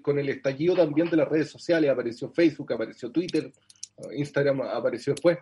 [0.01, 3.51] con el estallido también de las redes sociales, apareció Facebook, apareció Twitter,
[4.15, 5.39] Instagram apareció después,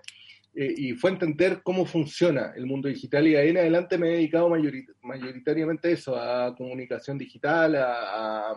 [0.56, 4.14] eh, y fue entender cómo funciona el mundo digital, y ahí en adelante me he
[4.14, 8.56] dedicado mayoritariamente a eso, a comunicación digital, a,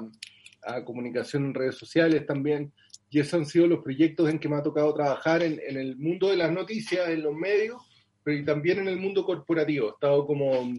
[0.63, 2.73] a comunicación en redes sociales también,
[3.11, 6.29] y esos han sido los proyectos en que me ha tocado trabajar en, el mundo
[6.29, 7.81] de las noticias, en los medios,
[8.23, 9.89] pero también en el mundo corporativo.
[9.89, 10.71] He estado como,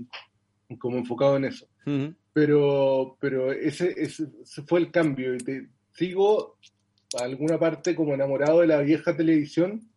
[0.78, 1.68] como enfocado en eso.
[2.34, 4.28] Pero, pero ese, ese,
[4.68, 5.34] fue el cambio.
[5.34, 6.58] Y te, sigo
[7.20, 9.90] a alguna parte como enamorado de la vieja televisión,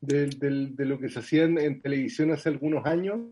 [0.00, 3.22] de, de, lo que se hacía en, televisión hace algunos años,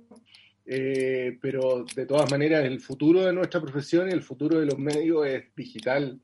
[0.67, 4.79] eh, pero de todas maneras el futuro de nuestra profesión y el futuro de los
[4.79, 6.21] medios es digital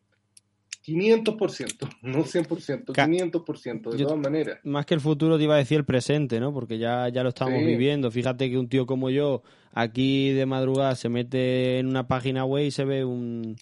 [0.87, 4.61] 500%, no 100%, 500%, de todas maneras.
[4.65, 6.55] Más que el futuro te iba a decir el presente, ¿no?
[6.55, 8.11] Porque ya, ya lo estamos viviendo.
[8.11, 12.65] Fíjate que un tío como yo, aquí de madrugada, se mete en una página web
[12.65, 13.57] y se ve un,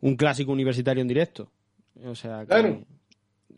[0.00, 1.50] un clásico universitario en directo.
[2.04, 2.80] O sea, claro.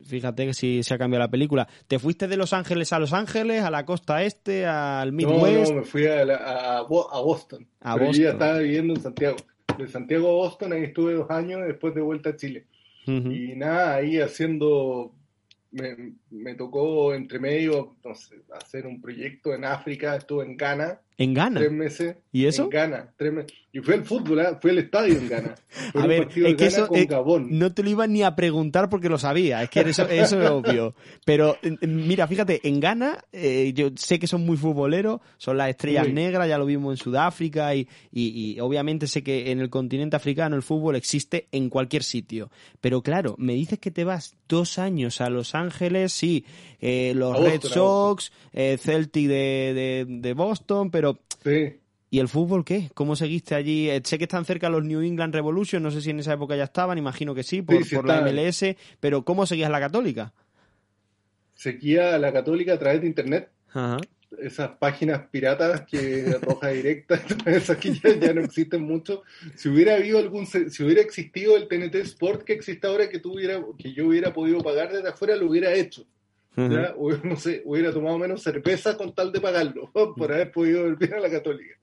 [0.04, 1.68] fíjate que si se ha cambiado la película.
[1.88, 5.68] ¿Te fuiste de Los Ángeles a Los Ángeles, a la costa este, al Midwest?
[5.68, 7.66] No, no, me fui a, a, Boston.
[7.80, 8.12] A Boston.
[8.12, 9.36] Yo ya estaba viviendo en Santiago.
[9.76, 12.66] De Santiago a Boston, ahí estuve dos años después de vuelta a Chile.
[13.10, 15.14] Y nada, ahí haciendo
[15.70, 17.96] me, me, tocó entre medio
[18.52, 21.00] hacer un proyecto en África, estuve en Ghana.
[21.20, 21.61] ¿En Ghana?
[21.61, 22.16] Tres meses.
[22.33, 22.62] ¿Y eso?
[22.62, 23.52] En Ghana, tres meses.
[23.72, 24.56] Y fue el fútbol, ¿eh?
[24.59, 25.54] fue el estadio en Ghana.
[25.94, 27.06] a ver, es que eso eh,
[27.46, 30.50] no te lo iba ni a preguntar porque lo sabía, es que eso, eso es
[30.50, 30.94] obvio.
[31.26, 36.09] Pero mira, fíjate, en Ghana eh, yo sé que son muy futboleros, son las estrellas
[36.09, 40.16] negras, ya lo vimos en Sudáfrica y, y, y obviamente sé que en el continente
[40.16, 42.50] africano el fútbol existe en cualquier sitio.
[42.80, 46.44] Pero claro, me dices que te vas dos años a Los Ángeles, sí,
[46.80, 51.09] eh, los Red Sox, eh, Celtic de, de, Boston, pero...
[51.42, 51.81] Sí.
[52.12, 52.90] ¿Y el fútbol qué?
[52.94, 53.88] ¿Cómo seguiste allí?
[53.88, 56.57] Eh, sé que están cerca los New England Revolution, no sé si en esa época
[56.57, 60.33] ya estaban, imagino que sí, por, por la MLS, pero ¿cómo seguías la católica?
[61.55, 63.50] Seguía la católica a través de internet.
[64.40, 69.22] Esas páginas piratas que roja directa, esas que ya, no existen mucho.
[69.55, 73.64] Si hubiera habido algún, si hubiera existido el TNT Sport que existe ahora que tuviera,
[73.79, 76.05] que yo hubiera podido pagar desde afuera, lo hubiera hecho
[76.56, 81.20] no sé, hubiera tomado menos cerveza con tal de pagarlo, por haber podido volver a
[81.20, 81.76] la católica.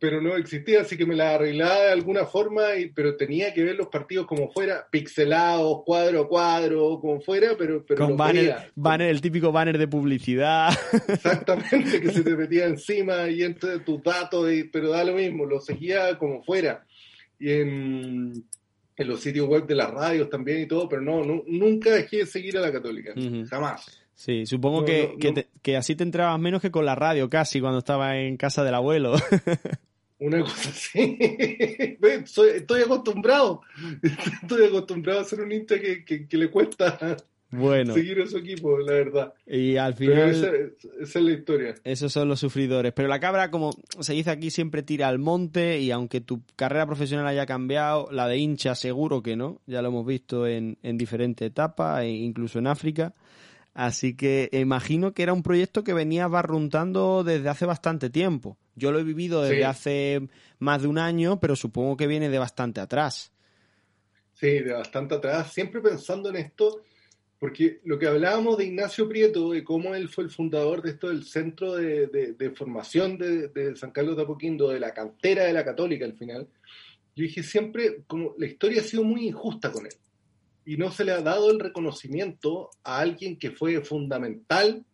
[0.00, 3.64] Pero no existía, así que me la arreglaba de alguna forma, y, pero tenía que
[3.64, 7.84] ver los partidos como fuera, pixelados, cuadro a cuadro, como fuera, pero...
[7.84, 10.72] pero con banner, banner, el típico banner de publicidad.
[11.08, 15.44] Exactamente, que se te metía encima y entre tus datos, y, pero da lo mismo,
[15.46, 16.86] lo seguía como fuera.
[17.40, 18.44] Y en,
[18.98, 22.26] en los sitios web de las radios también y todo, pero no, nunca dejé de
[22.26, 23.14] seguir a la católica,
[23.48, 23.86] jamás.
[24.14, 28.18] Sí, supongo que, que, así te entrabas menos que con la radio casi cuando estaba
[28.18, 29.14] en casa del abuelo.
[30.18, 31.16] Una cosa así.
[32.56, 33.60] estoy acostumbrado.
[34.42, 37.16] Estoy acostumbrado a ser un hincha que, que le cuesta
[37.50, 37.94] bueno.
[37.94, 39.34] seguir a su equipo, la verdad.
[39.46, 40.30] Y al final.
[40.30, 40.50] esa,
[41.00, 41.74] es la historia.
[41.84, 42.92] Esos son los sufridores.
[42.92, 45.80] Pero la cabra, como se dice aquí, siempre tira al monte.
[45.80, 49.60] Y aunque tu carrera profesional haya cambiado, la de hincha seguro que no.
[49.66, 53.14] Ya lo hemos visto en, en diferentes etapas, e incluso en África.
[53.78, 58.58] Así que imagino que era un proyecto que venía barruntando desde hace bastante tiempo.
[58.74, 62.40] Yo lo he vivido desde hace más de un año, pero supongo que viene de
[62.40, 63.32] bastante atrás.
[64.34, 65.52] Sí, de bastante atrás.
[65.52, 66.82] Siempre pensando en esto
[67.38, 71.08] porque lo que hablábamos de Ignacio Prieto, de cómo él fue el fundador de esto
[71.08, 76.04] del centro de, formación de, San Carlos de Apoquindo, de la cantera de la católica
[76.04, 76.48] al final,
[77.14, 79.92] yo dije siempre, como la historia ha sido muy injusta con él.
[80.64, 84.84] Y no se le ha dado el reconocimiento a alguien que fue fundamental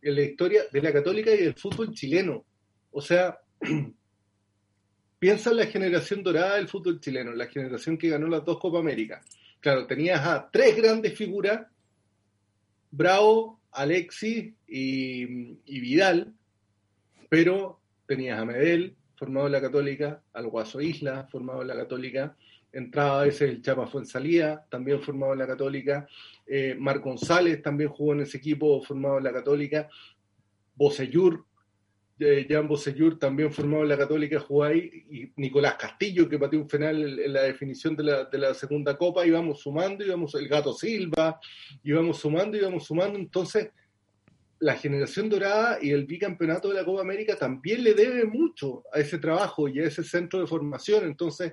[0.00, 2.44] en la historia de la católica y del fútbol chileno.
[2.92, 3.38] O sea,
[5.18, 8.78] piensa en la generación dorada del fútbol chileno, la generación que ganó las dos Copa
[8.78, 9.20] América.
[9.60, 11.66] Claro, tenías a tres grandes figuras
[12.90, 15.24] Bravo, Alexis y,
[15.66, 16.34] Vidal,
[17.28, 22.36] pero tenías a Medel, formado en la Católica, al Guaso Isla, formado en la Católica,
[22.72, 26.08] entraba a veces el Chapa Fuensalía, también formado en la Católica,
[26.46, 29.88] eh, Mar González también jugó en ese equipo formado en la Católica,
[30.74, 31.44] Bosellur,
[32.18, 37.18] Jan Bosellur, también formado en la Católica, jugó y Nicolás Castillo, que pateó un final
[37.20, 41.38] en la definición de la, de la segunda copa, íbamos sumando, íbamos el Gato Silva,
[41.84, 43.70] íbamos sumando, íbamos sumando, entonces
[44.58, 48.98] la generación dorada y el bicampeonato de la Copa América también le debe mucho a
[48.98, 51.52] ese trabajo y a ese centro de formación, entonces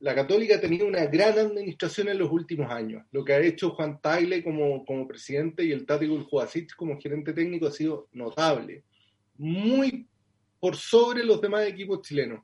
[0.00, 3.02] la Católica ha tenido una gran administración en los últimos años.
[3.12, 7.32] Lo que ha hecho Juan Tagle como, como presidente y el Tati Juasic como gerente
[7.32, 8.84] técnico ha sido notable
[9.38, 10.06] muy
[10.60, 12.40] por sobre los demás equipos chilenos.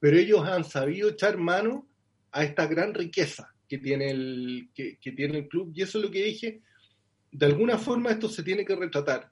[0.00, 1.88] Pero ellos han sabido echar mano
[2.32, 5.72] a esta gran riqueza que tiene el, que, tiene el club.
[5.74, 6.60] Y eso es lo que dije.
[7.32, 9.30] De alguna forma esto se tiene que retratar.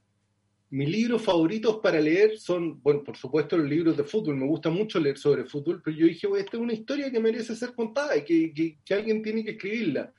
[0.70, 4.36] Mis libros favoritos para leer son, bueno, por supuesto los libros de fútbol.
[4.36, 7.54] Me gusta mucho leer sobre fútbol, pero yo dije, esta es una historia que merece
[7.54, 10.12] ser contada y que, que alguien tiene que escribirla.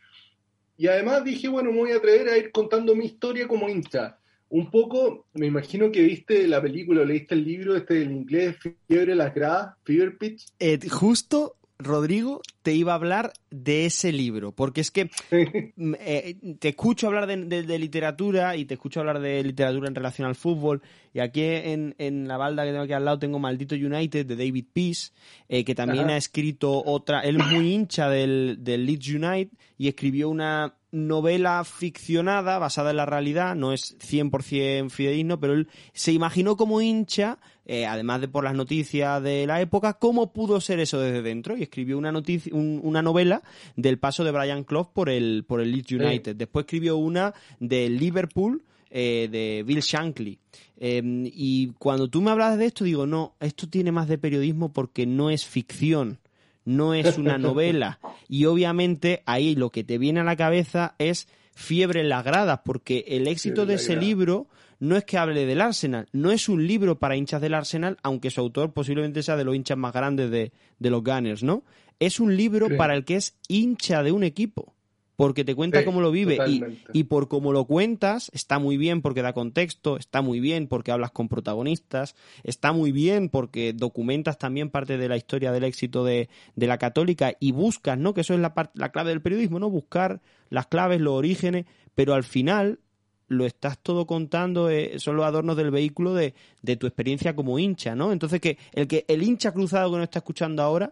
[0.77, 4.19] Y además dije, bueno, me voy a atrever a ir contando mi historia como hincha
[4.55, 8.55] un poco, me imagino que viste la película, leíste el libro este del inglés,
[8.87, 10.45] Fiebre las gradas, Fever Pitch.
[10.59, 15.09] Eh, justo, Rodrigo te iba a hablar de ese libro, porque es que
[15.75, 20.25] mm, eh, te escucho hablar de, literatura y te escucho hablar de literatura en relación
[20.25, 20.81] al fútbol,
[21.13, 21.93] y aquí en,
[22.25, 25.11] la balda que tengo aquí al lado tengo Maldito United de David Peace,
[25.49, 29.87] eh, que también ha escrito otra, él es muy hincha del, del Leeds United y
[29.87, 36.13] escribió una novela ficcionada basada en la realidad, no es 100% fidedigno, pero él se
[36.13, 40.79] imaginó como hincha, eh, además de por las noticias de la época, cómo pudo ser
[40.79, 43.43] eso desde dentro y escribió una, noticia, una novela
[43.75, 46.35] del paso de Brian Clough por el, por el Leeds United.
[46.35, 50.39] Después escribió una de Liverpool, eh, de Bill Shankly.
[50.77, 54.71] Em, y cuando tú me hablas de esto, digo, no, esto tiene más de periodismo
[54.71, 56.19] porque no es ficción
[56.65, 57.99] no es una novela.
[58.27, 62.61] Y obviamente ahí lo que te viene a la cabeza es fiebre en las gradas,
[62.65, 64.47] porque el éxito de ese libro
[64.79, 68.29] no es que hable del Arsenal, no es un libro para hinchas del Arsenal, aunque
[68.29, 71.63] su autor posiblemente sea de los hinchas más grandes de, de los Gunners, ¿no?
[71.97, 74.74] Es un libro para el que es hincha de un equipo
[75.15, 79.01] porque te cuenta cómo lo vive y, y, por cómo lo cuentas está muy bien
[79.01, 84.37] porque da contexto, está muy bien porque hablas con protagonistas, está muy bien porque documentas
[84.37, 88.13] también parte de la historia del éxito de, de la católica y buscas, ¿no?
[88.13, 89.69] Que eso es la, la clave del periodismo, ¿no?
[89.69, 92.79] Buscar las claves, los orígenes, pero al final
[93.27, 97.57] lo estás todo contando, eh, son los adornos del vehículo de, de tu experiencia como
[97.57, 98.11] hincha, ¿no?
[98.11, 100.91] Entonces que el que el hincha cruzado que nos está escuchando ahora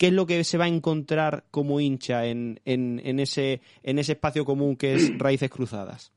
[0.00, 4.46] ¿qué es lo que se va a encontrar como hincha en, ese, en ese espacio
[4.46, 6.10] común que es Raíces Cruzadas?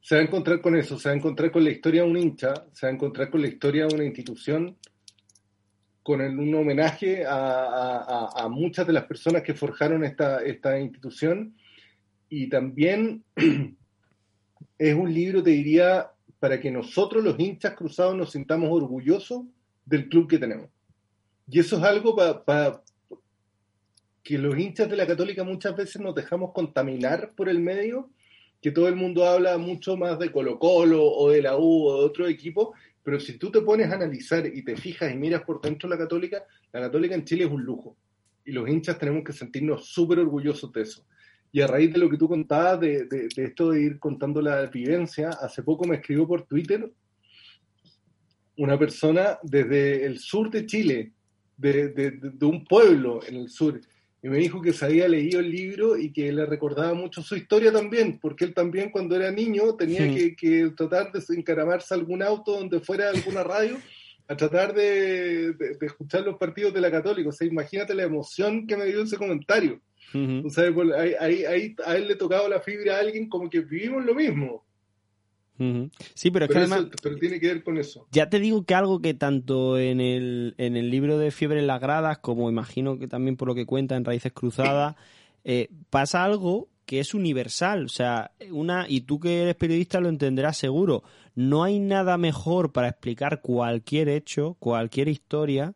[0.00, 2.16] Se va a encontrar con eso, se va a encontrar con la historia de un
[2.16, 4.76] hincha, se va a encontrar con la historia de una institución,
[6.02, 11.54] con un homenaje a, muchas de las personas que forjaron esta, esta institución
[12.28, 13.22] y también
[14.78, 19.44] es un libro, te diría, para que nosotros los hinchas cruzados nos sintamos orgullosos
[19.86, 20.68] del club que tenemos.
[21.50, 22.82] Y eso es algo para
[24.28, 28.10] que los hinchas de la católica muchas veces nos dejamos contaminar por el medio,
[28.60, 32.00] que todo el mundo habla mucho más de Colo Colo o de la U o
[32.00, 35.44] de otro equipo, pero si tú te pones a analizar y te fijas y miras
[35.44, 37.96] por dentro la católica, la católica en Chile es un lujo.
[38.44, 41.06] Y los hinchas tenemos que sentirnos súper orgullosos de eso.
[41.50, 44.66] Y a raíz de lo que tú contabas, de, de, esto de ir contando la
[44.66, 46.92] vivencia, hace poco me escribió por Twitter
[48.58, 51.12] una persona desde el sur de Chile,
[51.56, 53.80] de, de, un pueblo en el sur,
[54.22, 57.36] y me dijo que se había leído el libro y que le recordaba mucho su
[57.36, 62.58] historia también, porque él también cuando era niño tenía que, tratar de encaramarse algún auto
[62.58, 63.76] donde fuera alguna radio
[64.26, 67.28] a tratar de, escuchar los partidos de la Católica.
[67.28, 69.80] O sea, imagínate la emoción que me dio ese comentario.
[70.44, 70.64] o sea,
[71.20, 74.64] ahí, ahí, a él le tocaba la fibra a alguien como que vivimos lo mismo.
[76.14, 76.86] Sí, pero es que además.
[77.02, 78.06] pero tiene que ver con eso.
[78.12, 81.66] Ya te digo que algo que tanto en el, en el libro de Fiebre en
[81.66, 84.94] las Gradas, como imagino que también por lo que cuenta en Raíces Cruzadas,
[85.44, 87.86] eh, pasa algo que es universal.
[87.86, 91.02] O sea, una, y tú que eres periodista lo entenderás seguro.
[91.34, 95.74] No hay nada mejor para explicar cualquier hecho, cualquier historia,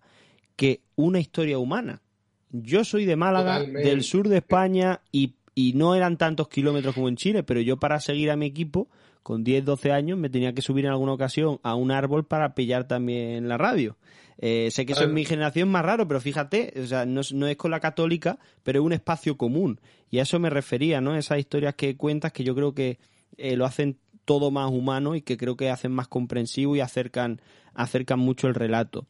[0.57, 2.03] que una historia humana.
[2.51, 7.09] Yo soy de Málaga, del sur de España, y, y no eran tantos kilómetros como
[7.09, 8.89] en Chile, pero yo para seguir a mi equipo
[9.23, 12.55] con 10, 12 años me tenía que subir en alguna ocasión a un árbol para
[12.55, 13.97] pillar también la radio.
[14.39, 17.57] Eh, sé que eso en mi generación más raro, pero fíjate, o sea, no, es
[17.57, 19.81] con la católica, pero es un espacio común.
[20.11, 21.15] Y a eso me refería, ¿no?
[21.15, 22.99] Esas historias que cuentas que yo creo que
[23.37, 27.41] eh, lo hacen todo más humano y que creo que hacen más comprensivo y acercan,
[27.75, 29.07] acercan mucho el relato.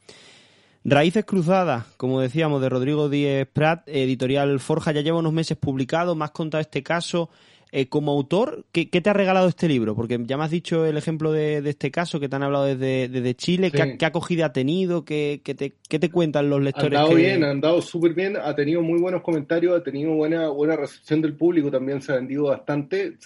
[0.85, 6.16] Raíces Cruzadas, como decíamos, de Rodrigo Díez Prat, editorial Forja, ya lleva unos meses publicado,
[6.16, 7.31] más contado este caso.
[7.74, 9.96] Eh, como autor, ¿qué, te ha regalado este libro?
[9.96, 13.35] Porque ya me has dicho el ejemplo de, este caso que te han hablado desde,
[13.35, 13.70] Chile.
[13.70, 15.06] ¿Qué, acogida ha tenido?
[15.06, 16.98] ¿Qué, te, cuentan los lectores?
[16.98, 18.37] Ha andado bien, ha andado súper bien.
[18.37, 21.70] Ha tenido muy buenos comentarios, ha tenido buena, buena recepción del público.
[21.70, 23.16] También se ha vendido bastante.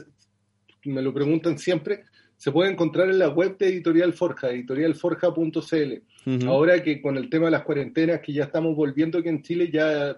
[0.85, 2.05] Me lo preguntan siempre.
[2.37, 6.47] Se puede encontrar en la web de Editorial Forja, editorialforja.cl.
[6.47, 9.71] Ahora que con el tema de las cuarentenas, que ya estamos volviendo aquí en Chile,
[9.73, 10.17] ya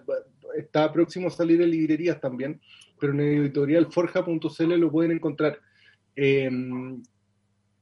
[0.55, 2.59] está próximo a salir en librerías también
[2.99, 5.59] pero en editorialforja.cl lo pueden encontrar.
[6.15, 6.49] Eh,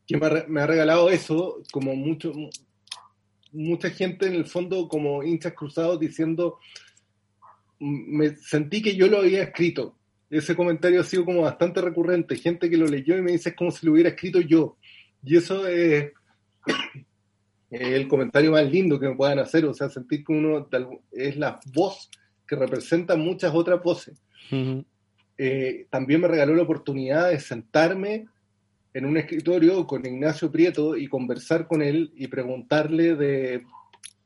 [0.07, 2.31] que me ha, regalado eso, como mucho,
[3.51, 6.59] mucha gente en el fondo, como hinchas cruzados, diciendo,
[7.79, 9.97] me sentí que yo lo había escrito.
[10.29, 12.37] Ese comentario ha sido como bastante recurrente.
[12.37, 14.77] Gente que lo leyó y me dice es como si lo hubiera escrito yo.
[15.23, 16.11] Y eso es,
[17.69, 19.65] el comentario más lindo que me puedan hacer.
[19.65, 20.67] O sea, sentir que uno
[21.11, 22.09] es la voz
[22.47, 24.21] que representa muchas otras voces.
[25.37, 28.25] Eh, también me regaló la oportunidad de sentarme
[28.93, 33.63] en un escritorio con Ignacio Prieto y conversar con él y preguntarle de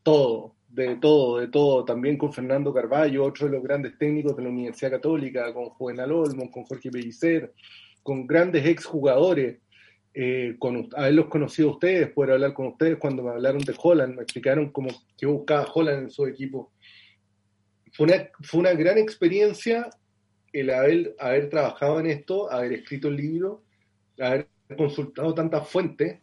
[0.04, 4.44] todo, de todo, de todo, también con Fernando Carballo, otro de los grandes técnicos de
[4.44, 7.54] la Universidad Católica, con Juvenal Olmo, con Jorge Pellicer,
[8.02, 9.60] con grandes exjugadores,
[10.14, 14.16] eh, con haberlos conocido a ustedes, poder hablar con ustedes cuando me hablaron de Holland,
[14.16, 16.72] me explicaron cómo que buscaba Holland en su equipo.
[17.92, 19.90] Fue una, fue una gran experiencia
[20.54, 23.64] el haber, trabajado en esto, haber escrito el libro,
[24.20, 24.48] haber
[24.78, 26.20] consultado tantas fuentes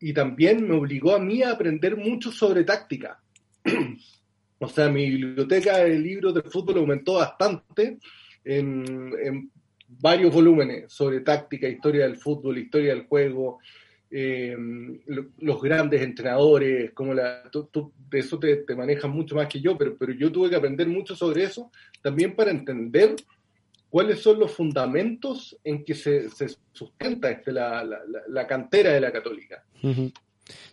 [0.00, 3.20] y también me obligó a mí a aprender mucho sobre táctica.
[4.58, 7.98] o sea, mi biblioteca de libros de fútbol aumentó bastante
[8.44, 9.50] en,
[9.88, 13.60] varios volúmenes sobre táctica, historia del fútbol, historia del juego,
[14.10, 14.56] eh,
[15.38, 17.42] los grandes entrenadores, como la,
[18.10, 20.88] de eso te, te, manejas mucho más que yo, pero, pero yo tuve que aprender
[20.88, 21.70] mucho sobre eso
[22.02, 23.14] también para entender
[23.96, 26.28] cuáles son los fundamentos en que se,
[26.70, 29.64] sustenta este, la, cantera de la católica.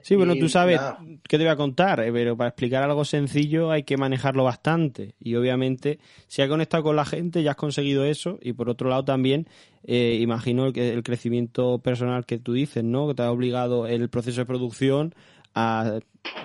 [0.01, 0.81] Sí, bueno, tú sabes
[1.29, 5.15] qué te voy a contar, eh, pero para explicar algo sencillo hay que manejarlo bastante.
[5.21, 8.39] Y obviamente, si has conectado con la gente, ya has conseguido eso.
[8.41, 9.47] Y por otro lado, también
[9.85, 13.07] eh, imagino el, el, crecimiento personal que tú dices, ¿no?
[13.07, 15.15] Que te ha obligado el proceso de producción
[15.55, 15.99] a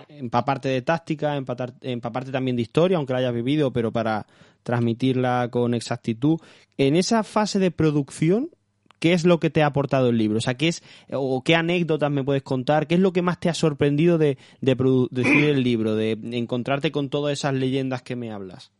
[0.08, 4.26] empaparte de táctica, empaparte también de historia, aunque la hayas vivido, pero para
[4.68, 6.38] transmitirla con exactitud.
[6.76, 8.50] En esa fase de producción,
[8.98, 10.36] ¿qué es lo que te ha aportado el libro?
[10.36, 12.86] O sea, ¿qué es, o qué anécdotas me puedes contar?
[12.86, 17.08] ¿Qué es lo que más te ha sorprendido de, decir el libro, de, encontrarte con
[17.08, 18.70] todas esas leyendas que me hablas?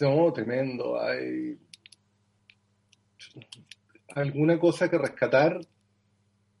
[0.00, 1.02] No, tremendo.
[1.02, 1.58] Hay
[4.14, 5.58] alguna cosa que rescatar,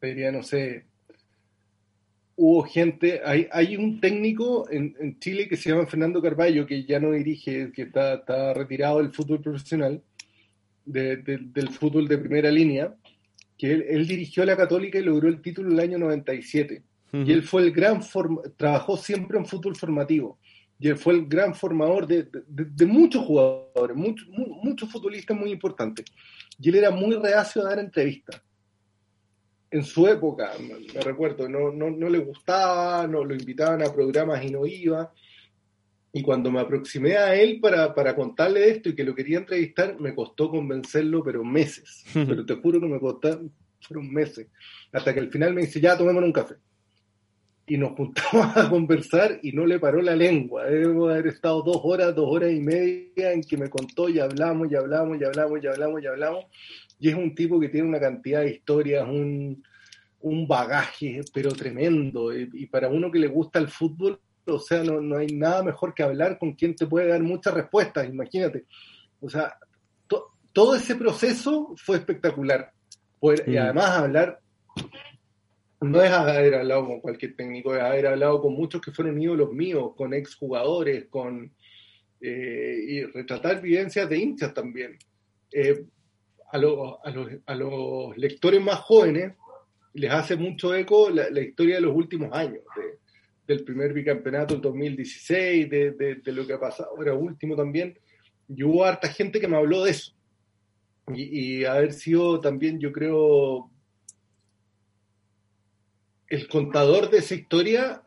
[0.02, 0.86] diría, no sé,
[2.42, 6.98] hubo gente, hay, hay un técnico en, Chile que se llama Fernando Carballo, que ya
[6.98, 10.02] no dirige, que está, está retirado del fútbol profesional,
[10.86, 12.94] del fútbol de primera línea,
[13.58, 16.82] que él, dirigió a la Católica y logró el título en el año 97.
[17.12, 18.00] Y él fue el gran,
[18.56, 20.38] trabajó siempre en fútbol formativo.
[20.78, 24.26] Y él fue el gran formador de, de, muchos jugadores, muchos,
[24.62, 26.06] muchos futbolistas muy importantes.
[26.58, 28.40] Y él era muy reacio a dar entrevistas
[29.70, 30.52] en su época,
[30.94, 35.12] me recuerdo, no, no, no le gustaba, no lo invitaban a programas y no iba.
[36.12, 39.98] Y cuando me aproximé a él para, para contarle esto y que lo quería entrevistar,
[40.00, 42.04] me costó convencerlo, pero meses.
[42.12, 43.40] Pero te juro que me costó,
[43.80, 44.48] fueron meses.
[44.92, 46.56] Hasta que al final me dice, ya, tomémonos un café.
[47.68, 48.24] Y nos juntamos
[48.56, 50.64] a conversar y no le paró la lengua.
[50.64, 54.68] Debo haber estado dos horas, dos horas y media en que me contó y hablamos
[54.72, 56.44] y hablamos y hablamos y hablamos y hablamos
[57.00, 59.62] y es un tipo que tiene una cantidad de historias, un,
[60.46, 62.36] bagaje, pero tremendo.
[62.36, 66.02] Y, para uno que le gusta el fútbol, o sea, no, hay nada mejor que
[66.02, 68.66] hablar con quien te puede dar muchas respuestas, imagínate.
[69.18, 69.56] O sea,
[70.52, 72.70] todo ese proceso fue espectacular.
[73.46, 74.40] Y además hablar,
[75.80, 79.52] no es haber hablado con cualquier técnico, es haber hablado con muchos que fueron ídolos
[79.52, 81.50] míos, con exjugadores, con...
[82.22, 84.98] Eh, y retratar vivencias de hinchas también.
[85.50, 85.86] Eh,
[86.52, 86.56] a,
[87.46, 89.34] a, los, lectores más jóvenes
[89.94, 92.62] les hace mucho eco la, historia de los últimos años,
[93.46, 97.98] del primer bicampeonato del 2016, de, lo que ha pasado ahora último también.
[98.48, 100.12] Y hubo harta gente que me habló de eso.
[101.12, 103.68] Y, haber sido también, yo creo,
[106.28, 108.02] el contador de esa historia,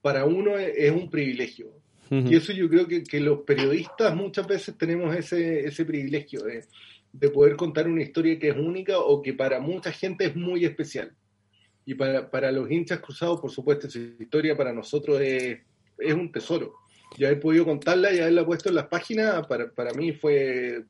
[0.00, 1.72] para uno es, un privilegio.
[2.10, 6.64] Y eso yo creo que, que, los periodistas muchas veces tenemos ese, ese privilegio de,
[7.12, 10.64] de poder contar una historia que es única o que para mucha gente es muy
[10.64, 11.12] especial.
[11.84, 15.58] Y para, para los hinchas cruzados, por supuesto, esa historia para nosotros es,
[15.98, 16.74] es un tesoro.
[17.16, 20.84] Y haber podido contarla y haberla puesto en las páginas, para, para mí fue,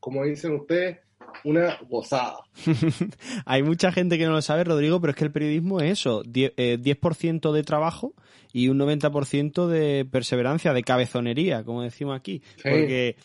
[0.00, 0.98] como dicen ustedes,
[1.44, 2.38] una gozada.
[3.44, 6.22] Hay mucha gente que no lo sabe, Rodrigo, pero es que el periodismo es eso,
[6.22, 8.14] 10%, eh, de trabajo
[8.52, 12.42] y un 90% de perseverancia, de cabezonería, como decimos aquí.
[12.62, 13.16] Porque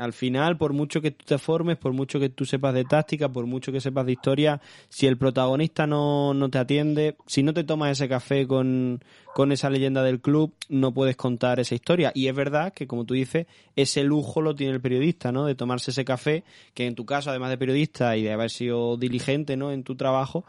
[0.00, 3.28] al final, por mucho que tú te formes, por mucho que tú sepas de táctica,
[3.28, 7.52] por mucho que sepas de historia, si el protagonista no, no te atiende, si no
[7.52, 12.12] te tomas ese café con, con esa leyenda del club, no puedes contar esa historia.
[12.14, 13.46] Y es verdad que, como tú dices,
[13.76, 15.44] ese lujo lo tiene el periodista, ¿no?
[15.44, 18.96] De tomarse ese café, que en tu caso, además de periodista y de haber sido
[18.96, 19.70] diligente, ¿no?
[19.70, 20.44] En tu trabajo,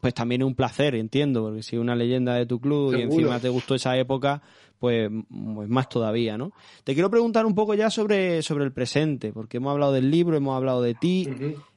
[0.00, 3.40] pues también es un placer, entiendo, porque si una leyenda de tu club y encima
[3.40, 4.42] te gustó esa época,
[4.78, 5.10] pues,
[5.54, 6.52] pues, más todavía, ¿no?
[6.84, 10.36] Te quiero preguntar un poco ya sobre, sobre el presente, porque hemos hablado del libro,
[10.36, 11.28] hemos hablado de ti,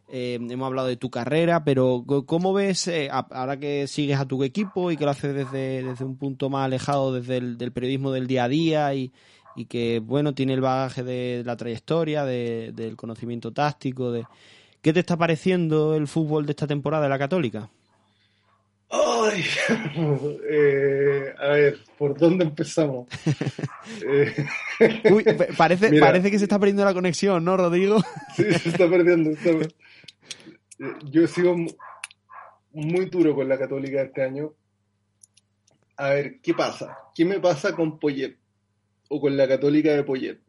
[0.09, 4.43] eh, hemos hablado de tu carrera, pero ¿cómo ves, eh, ahora que sigues a tu
[4.43, 8.11] equipo y que lo haces desde, desde un punto más alejado desde el del periodismo
[8.11, 9.11] del día a día y,
[9.55, 14.25] y que, bueno, tiene el bagaje de la trayectoria, de, del conocimiento táctico, de...
[14.81, 17.69] ¿Qué te está pareciendo el fútbol de esta temporada de la Católica?
[20.53, 23.07] Eh, a ver, ¿por dónde empezamos?
[24.03, 24.45] Eh,
[25.11, 25.25] Uy,
[25.57, 28.01] parece, parece que se está perdiendo la conexión, ¿no, Rodrigo?
[28.35, 29.31] sí, se está perdiendo.
[31.11, 31.55] Yo he sido
[32.71, 34.53] muy duro con la católica este año.
[35.97, 36.97] A ver, ¿qué pasa?
[37.13, 38.37] ¿Qué me pasa con Poyet?
[39.09, 40.39] O con la católica de Poyet.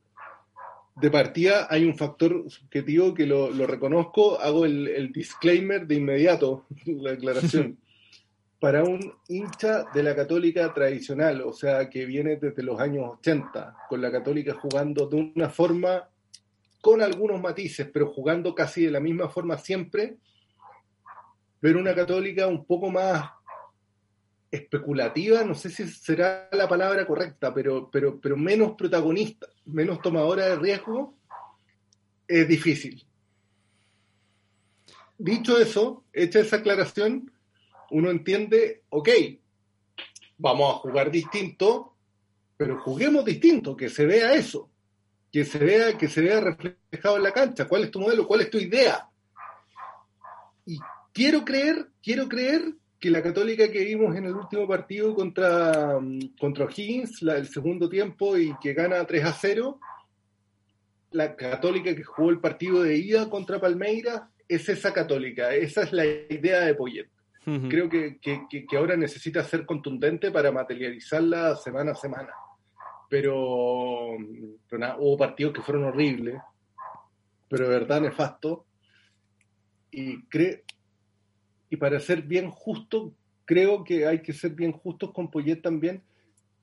[0.96, 6.66] De partida hay un factor subjetivo que lo, reconozco, hago el, el disclaimer de inmediato,
[6.86, 7.78] la declaración
[8.62, 13.74] para un hincha de la católica tradicional, o sea, que viene desde los años 80,
[13.88, 16.08] con la católica jugando de una forma,
[16.80, 20.18] con algunos matices, pero jugando casi de la misma forma siempre,
[21.58, 23.32] pero una católica un poco más
[24.48, 30.46] especulativa, no sé si será la palabra correcta, pero, pero, pero menos protagonista, menos tomadora
[30.46, 31.16] de riesgo,
[32.28, 33.04] es difícil.
[35.18, 37.31] Dicho eso, hecha esa aclaración,
[37.93, 39.09] uno entiende, ok,
[40.38, 41.95] vamos a jugar distinto,
[42.57, 44.70] pero juguemos distinto, que se vea eso,
[45.30, 47.68] que se vea, que se vea reflejado en la cancha.
[47.68, 48.26] ¿Cuál es tu modelo?
[48.26, 49.09] ¿Cuál es tu idea?
[50.64, 50.78] Y
[51.12, 56.01] quiero creer, quiero creer que la católica que vimos en el último partido contra,
[56.38, 59.80] contra Higgins, la, el segundo tiempo, y que gana 3 a 0,
[61.11, 65.93] la católica que jugó el partido de ida contra Palmeiras, es esa católica, esa es
[65.93, 67.09] la idea de Poyet.
[67.45, 68.18] Creo que,
[68.76, 72.32] ahora necesita ser contundente para materializarla semana a semana.
[73.09, 76.40] Pero, hubo partidos que fueron horribles,
[77.49, 78.64] pero de verdad nefasto.
[79.90, 80.64] Y, cre
[81.68, 83.14] y para ser bien justo,
[83.45, 86.03] creo que hay que ser bien justos con Poyet también.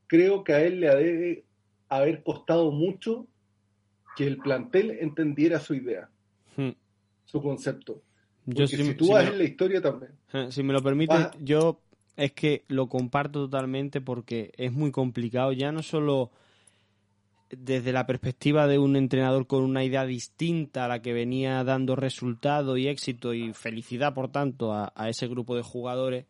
[0.07, 1.45] Creo que a él le debe
[1.89, 3.27] haber costado mucho
[4.15, 6.09] que el plantel entendiera su idea,
[7.25, 8.01] su concepto
[8.53, 10.11] yo si, tú vas en la historia también.
[10.51, 11.81] Si me lo permite, yo
[12.15, 16.31] es que lo comparto totalmente porque es muy complicado, ya no solo
[17.49, 21.95] desde la perspectiva de un entrenador con una idea distinta a la que venía dando
[21.95, 26.25] resultado y éxito y felicidad, por tanto, a, a ese grupo de jugadores,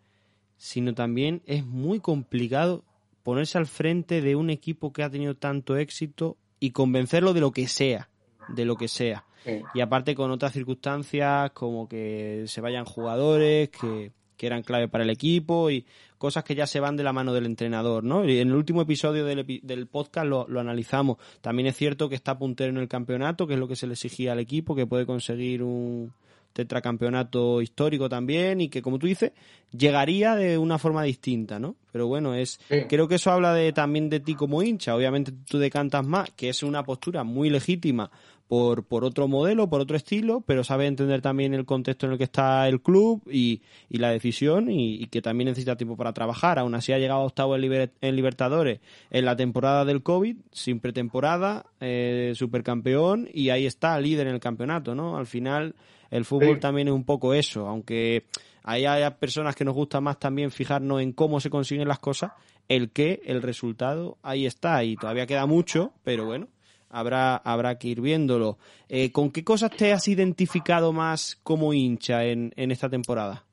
[0.57, 2.85] sino también es muy complicado
[3.23, 7.51] ponerse al frente de un equipo que ha tenido tanto éxito y convencerlo de lo
[7.51, 8.08] que sea,
[8.55, 9.25] de lo que sea.
[9.73, 15.09] Y aparte con otras circunstancias como que se vayan jugadores que, eran clave para el
[15.09, 15.85] equipo y
[16.17, 18.23] cosas que ya se van de la mano del entrenador, ¿no?
[18.23, 21.17] Y en el último episodio del, del podcast lo, lo, analizamos.
[21.41, 23.93] También es cierto que está puntero en el campeonato, que es lo que se le
[23.93, 26.13] exigía al equipo, que puede conseguir un
[26.53, 29.31] tetracampeonato histórico también y que, como tú dices,
[29.71, 31.75] llegaría de una forma distinta, ¿no?
[31.91, 34.95] Pero bueno, es creo que eso habla de también de ti como hincha.
[34.95, 38.11] Obviamente tú decantas más, que es una postura muy legítima
[38.49, 42.17] por, por otro modelo, por otro estilo, pero sabe entender también el contexto en el
[42.17, 46.57] que está el club y, y la decisión y, que también necesita tiempo para trabajar.
[46.57, 48.79] Aún así ha llegado octavo en, en Libertadores
[49.11, 54.39] en la temporada del COVID, sin pretemporada, eh, supercampeón y ahí está, líder en el
[54.39, 55.15] campeonato, ¿no?
[55.15, 55.75] Al final
[56.09, 58.25] el fútbol también es un poco eso, aunque
[58.63, 58.83] hay
[59.19, 62.31] personas que nos gusta más también fijarnos en cómo se consiguen las cosas,
[62.67, 66.47] el que, el resultado, ahí está y todavía queda mucho, pero bueno,
[66.89, 68.57] habrá, habrá que ir viéndolo.
[68.87, 73.45] Eh, ¿Con qué cosas te has identificado más como hincha en, esta temporada?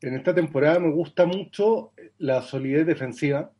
[0.00, 3.50] En esta temporada me gusta mucho la solidez defensiva.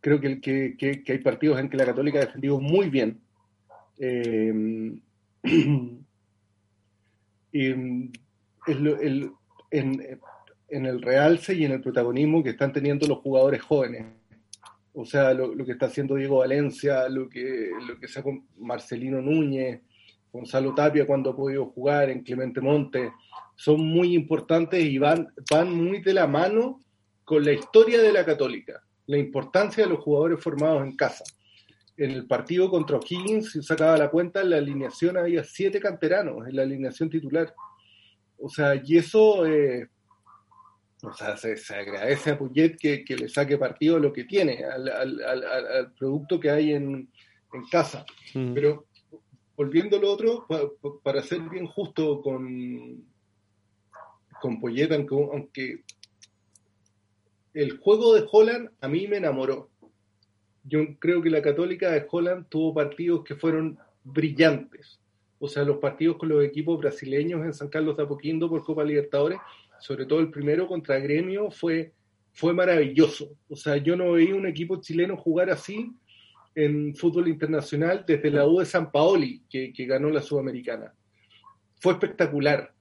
[0.00, 3.20] Creo que, que, hay partidos en que la Católica ha defendido muy bien.
[3.98, 4.52] Eh,
[7.52, 8.10] y el,
[9.70, 10.20] en,
[10.68, 14.04] en el realce y en el protagonismo que están teniendo los jugadores jóvenes
[14.94, 19.80] o sea, lo, que está haciendo Diego Valencia, lo que, lo que sacó Marcelino Núñez,
[20.32, 23.12] Gonzalo Tapia cuando ha podido jugar, en Clemente Monte,
[23.56, 26.80] son muy importantes y van, van muy de la mano
[27.24, 31.24] con la historia de la Católica, la importancia de los jugadores formados en casa.
[31.96, 36.46] En el partido contra O'Higgins, si sacaba la cuenta, en la alineación había siete canteranos,
[36.46, 37.52] en la alineación titular.
[38.38, 39.88] O sea, y eso eh,
[41.04, 45.92] o sea, se, agradece a Puget que, le saque partido a lo que tiene, al,
[45.98, 47.08] producto que hay en,
[47.70, 48.04] casa.
[48.32, 48.86] Pero
[49.56, 50.46] volviendo a lo otro,
[51.02, 53.04] para ser bien justo con,
[54.40, 55.84] con Poyet, aunque,
[57.52, 59.70] el juego de Holland a mí me enamoró.
[60.64, 65.00] Yo creo que la Católica de Holland tuvo partidos que fueron brillantes.
[65.38, 68.82] O sea, los partidos con los equipos brasileños en San Carlos de Apoquindo por Copa
[68.82, 69.38] Libertadores
[69.84, 71.92] sobre todo el primero contra Gremio, fue,
[72.32, 73.36] fue maravilloso.
[73.50, 75.92] O sea, yo no veía un equipo chileno jugar así
[76.54, 80.94] en fútbol internacional desde la U de San Paoli, que, ganó la Sudamericana.
[81.82, 82.72] Fue espectacular.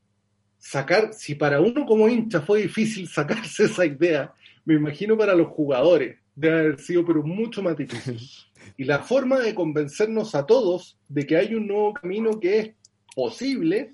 [0.57, 4.33] sacar, si para uno como hincha fue difícil sacarse esa idea,
[4.63, 8.17] me imagino para los jugadores debe haber sido pero mucho más difícil.
[8.77, 12.71] Y la forma de convencernos a todos de que hay un nuevo camino que es
[13.13, 13.93] posible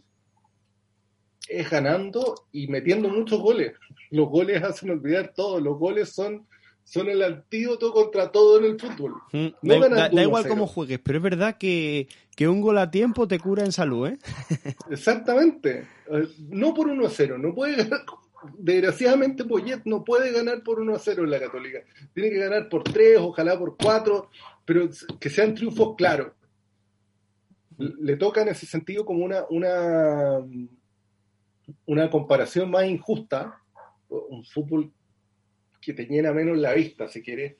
[1.49, 3.73] es ganando y metiendo muchos goles.
[4.11, 6.47] Los goles hacen olvidar todo, los goles son
[6.89, 9.13] son el antídoto contra todo en el fútbol.
[9.31, 12.07] Mm, da, igual cómo juegues, pero es verdad que,
[12.41, 14.17] un gol a tiempo te cura en salud, ¿eh?
[14.89, 15.87] Exactamente.
[16.11, 18.01] Eh, no por 1 a 0, no puede ganar.
[18.57, 21.79] Desgraciadamente, Poyet no puede ganar por 1 a 0 en la Católica.
[22.15, 24.27] Tiene que ganar por 3, ojalá por 4,
[24.65, 24.89] pero
[25.19, 26.31] que sean triunfos claros.
[27.77, 30.39] Le toca en ese sentido como una, una,
[31.85, 33.61] una comparación más injusta.
[34.09, 34.91] Un fútbol
[35.81, 37.55] que te llena menos la vista, si quieres.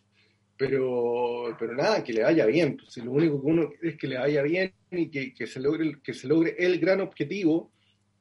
[0.57, 2.75] Pero, pero nada, que le vaya bien.
[2.77, 5.47] Pues, si lo único que uno quiere es que le vaya bien y que, que,
[5.47, 7.71] se logre, que se logre el gran objetivo,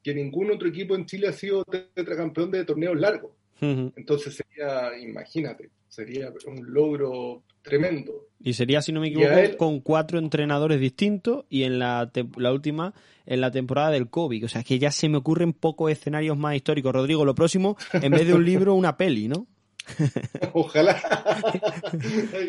[0.03, 3.33] que ningún otro equipo en Chile ha sido tetracampeón de torneos largos.
[3.61, 8.27] Entonces sería, imagínate, sería un logro tremendo.
[8.41, 12.93] Y sería, si no me equivoco, con cuatro entrenadores distintos y en la, la última,
[13.25, 14.45] en la temporada del COVID.
[14.45, 16.93] O sea, que ya se me ocurren pocos escenarios más históricos.
[16.93, 19.47] Rodrigo, lo próximo, en vez de un libro, una peli, ¿no?
[20.53, 21.01] Ojalá.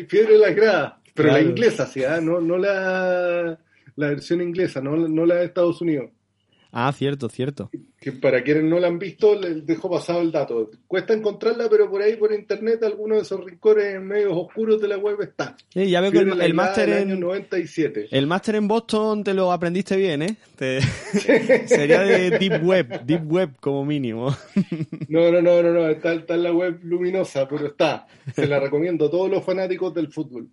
[0.09, 1.01] Piedra la grada.
[1.13, 2.21] Pero la inglesa, sí, ¿ah?
[2.21, 3.59] no, no la,
[3.97, 6.09] la versión inglesa, no, no la de Estados Unidos.
[6.71, 7.69] Ah, cierto, cierto.
[7.99, 10.71] Que para quienes no la han visto, les dejo pasado el dato.
[10.87, 14.97] Cuesta encontrarla, pero por ahí por internet, algunos de esos rincones medios oscuros de la
[14.97, 15.55] web está.
[15.69, 18.07] Sí, ya veo que el, máster en 97.
[18.09, 20.37] El máster en Boston te lo aprendiste bien, ¿eh?
[21.65, 24.35] Sería de Deep Web, Deep Web como mínimo.
[25.09, 28.07] no, no, no, no, no, está, está en la web luminosa, pero está.
[28.33, 30.47] Se la recomiendo a todos los fanáticos del fútbol.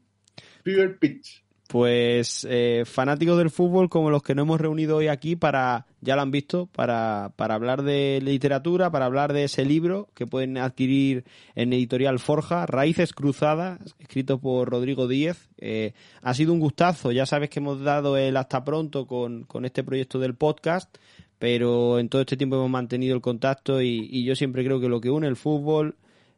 [0.64, 5.36] Fever Pitch pues eh, fanáticos del fútbol como los que nos hemos reunido hoy aquí
[5.36, 10.08] para, ya lo han visto, para, para hablar de literatura, para hablar de ese libro
[10.14, 15.50] que pueden adquirir en editorial Forja, Raíces Cruzadas, escrito por Rodrigo Díez.
[15.58, 15.92] Eh,
[16.22, 19.84] ha sido un gustazo, ya sabes que hemos dado el hasta pronto con, con este
[19.84, 20.96] proyecto del podcast,
[21.38, 25.02] pero en todo este tiempo hemos mantenido el contacto y, yo siempre creo que lo
[25.02, 25.96] que une el fútbol,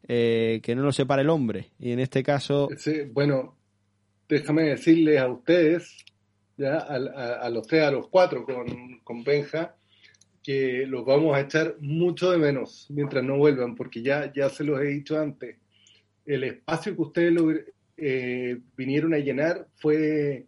[0.08, 1.70] eh, que no lo separa el hombre.
[1.78, 2.68] Y en este caso...
[2.76, 3.54] Sí, bueno,
[4.30, 6.04] déjame decirles a ustedes,
[6.56, 9.74] ya, a, los tres, a los cuatro con, con, Benja,
[10.42, 14.64] que los vamos a echar mucho de menos mientras no vuelvan, porque ya, ya se
[14.64, 15.56] los he dicho antes.
[16.24, 17.64] El espacio que ustedes
[17.96, 20.46] eh, vinieron a llenar fue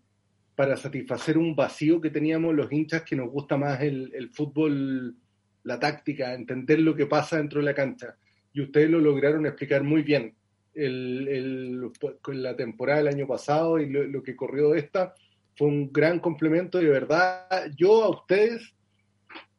[0.54, 5.16] para satisfacer un vacío que teníamos los hinchas que nos gusta más el, el fútbol,
[5.64, 8.16] la táctica, entender lo que pasa dentro de la cancha.
[8.52, 10.34] Y ustedes lo lograron explicar muy bien
[10.74, 15.14] el, el, la temporada del año pasado y lo, que corrió esta
[15.56, 16.78] fue un gran complemento.
[16.78, 18.74] De verdad, yo a ustedes,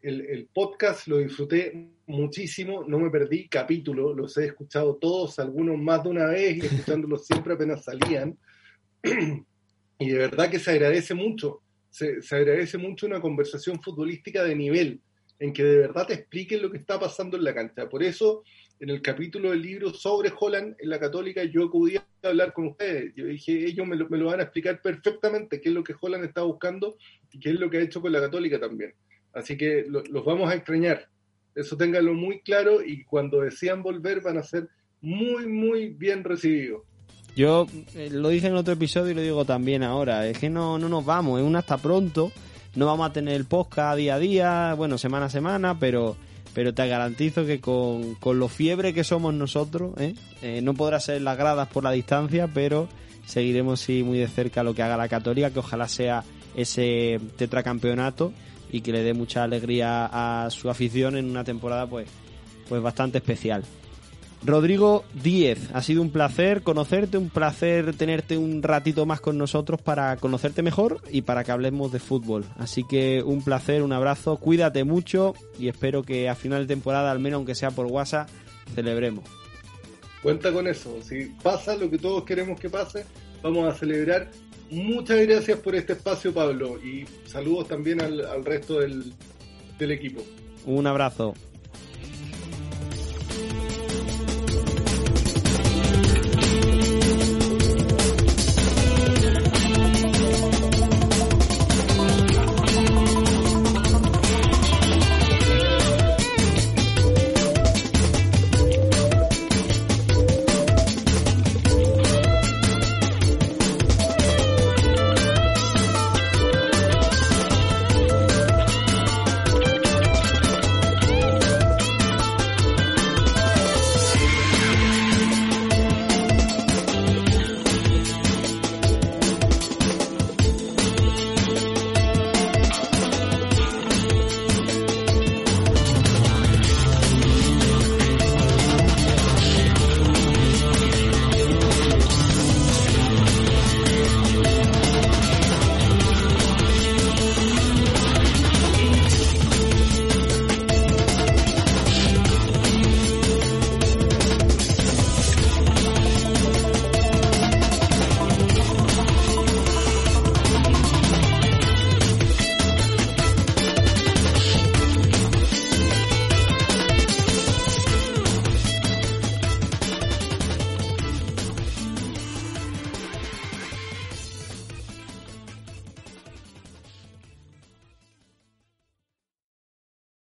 [0.01, 5.77] el, el, podcast lo disfruté muchísimo, no me perdí capítulos, los he escuchado todos, algunos
[5.77, 8.37] más de una vez y escuchándolos siempre apenas salían.
[9.99, 14.55] y de verdad que se agradece mucho, se, se agradece mucho una conversación futbolística de
[14.55, 15.01] nivel,
[15.39, 17.87] en que de verdad te expliquen lo que está pasando en la cancha.
[17.87, 18.43] Por eso
[18.79, 22.67] en el capítulo del libro sobre Holland en la Católica, yo acudí a hablar con
[22.67, 23.13] ustedes.
[23.15, 26.41] Yo dije, ellos me lo, van a explicar perfectamente qué es lo que Holland está
[26.41, 26.97] buscando
[27.31, 28.93] y qué es lo que ha hecho con la Católica también.
[29.33, 31.07] Así que los vamos a extrañar.
[31.55, 34.67] Eso ténganlo muy claro y cuando desean volver van a ser
[35.01, 36.83] muy, muy bien recibidos.
[37.35, 40.27] Yo eh, lo dije en otro episodio y lo digo también ahora.
[40.27, 42.31] Es que no, no nos vamos, es un hasta pronto.
[42.75, 46.15] No vamos a tener el podcast día a día, bueno, semana a semana, pero
[46.53, 50.15] pero te garantizo que con, con lo fiebre que somos nosotros, ¿eh?
[50.41, 52.87] Eh, no podrá ser las gradas por la distancia, pero
[53.25, 56.23] seguiremos sí muy de cerca lo que haga la Católica, que ojalá sea
[56.55, 58.31] ese tetracampeonato
[58.71, 62.07] y que le dé mucha alegría a su afición en una temporada pues,
[62.67, 63.63] pues bastante especial.
[64.45, 69.81] Rodrigo Díez, ha sido un placer conocerte, un placer tenerte un ratito más con nosotros
[69.81, 72.43] para conocerte mejor y para que hablemos de fútbol.
[72.57, 77.11] Así que un placer, un abrazo, cuídate mucho y espero que a final de temporada,
[77.11, 78.27] al menos aunque sea por WhatsApp,
[78.75, 79.23] celebremos.
[80.21, 83.05] Cuenta con eso, si pasa lo que todos queremos que pase,
[83.41, 84.29] vamos a celebrar.
[84.69, 89.13] Muchas gracias por este espacio, Pablo, y saludos también al, resto del,
[89.79, 90.21] del equipo.
[90.65, 91.33] Un abrazo.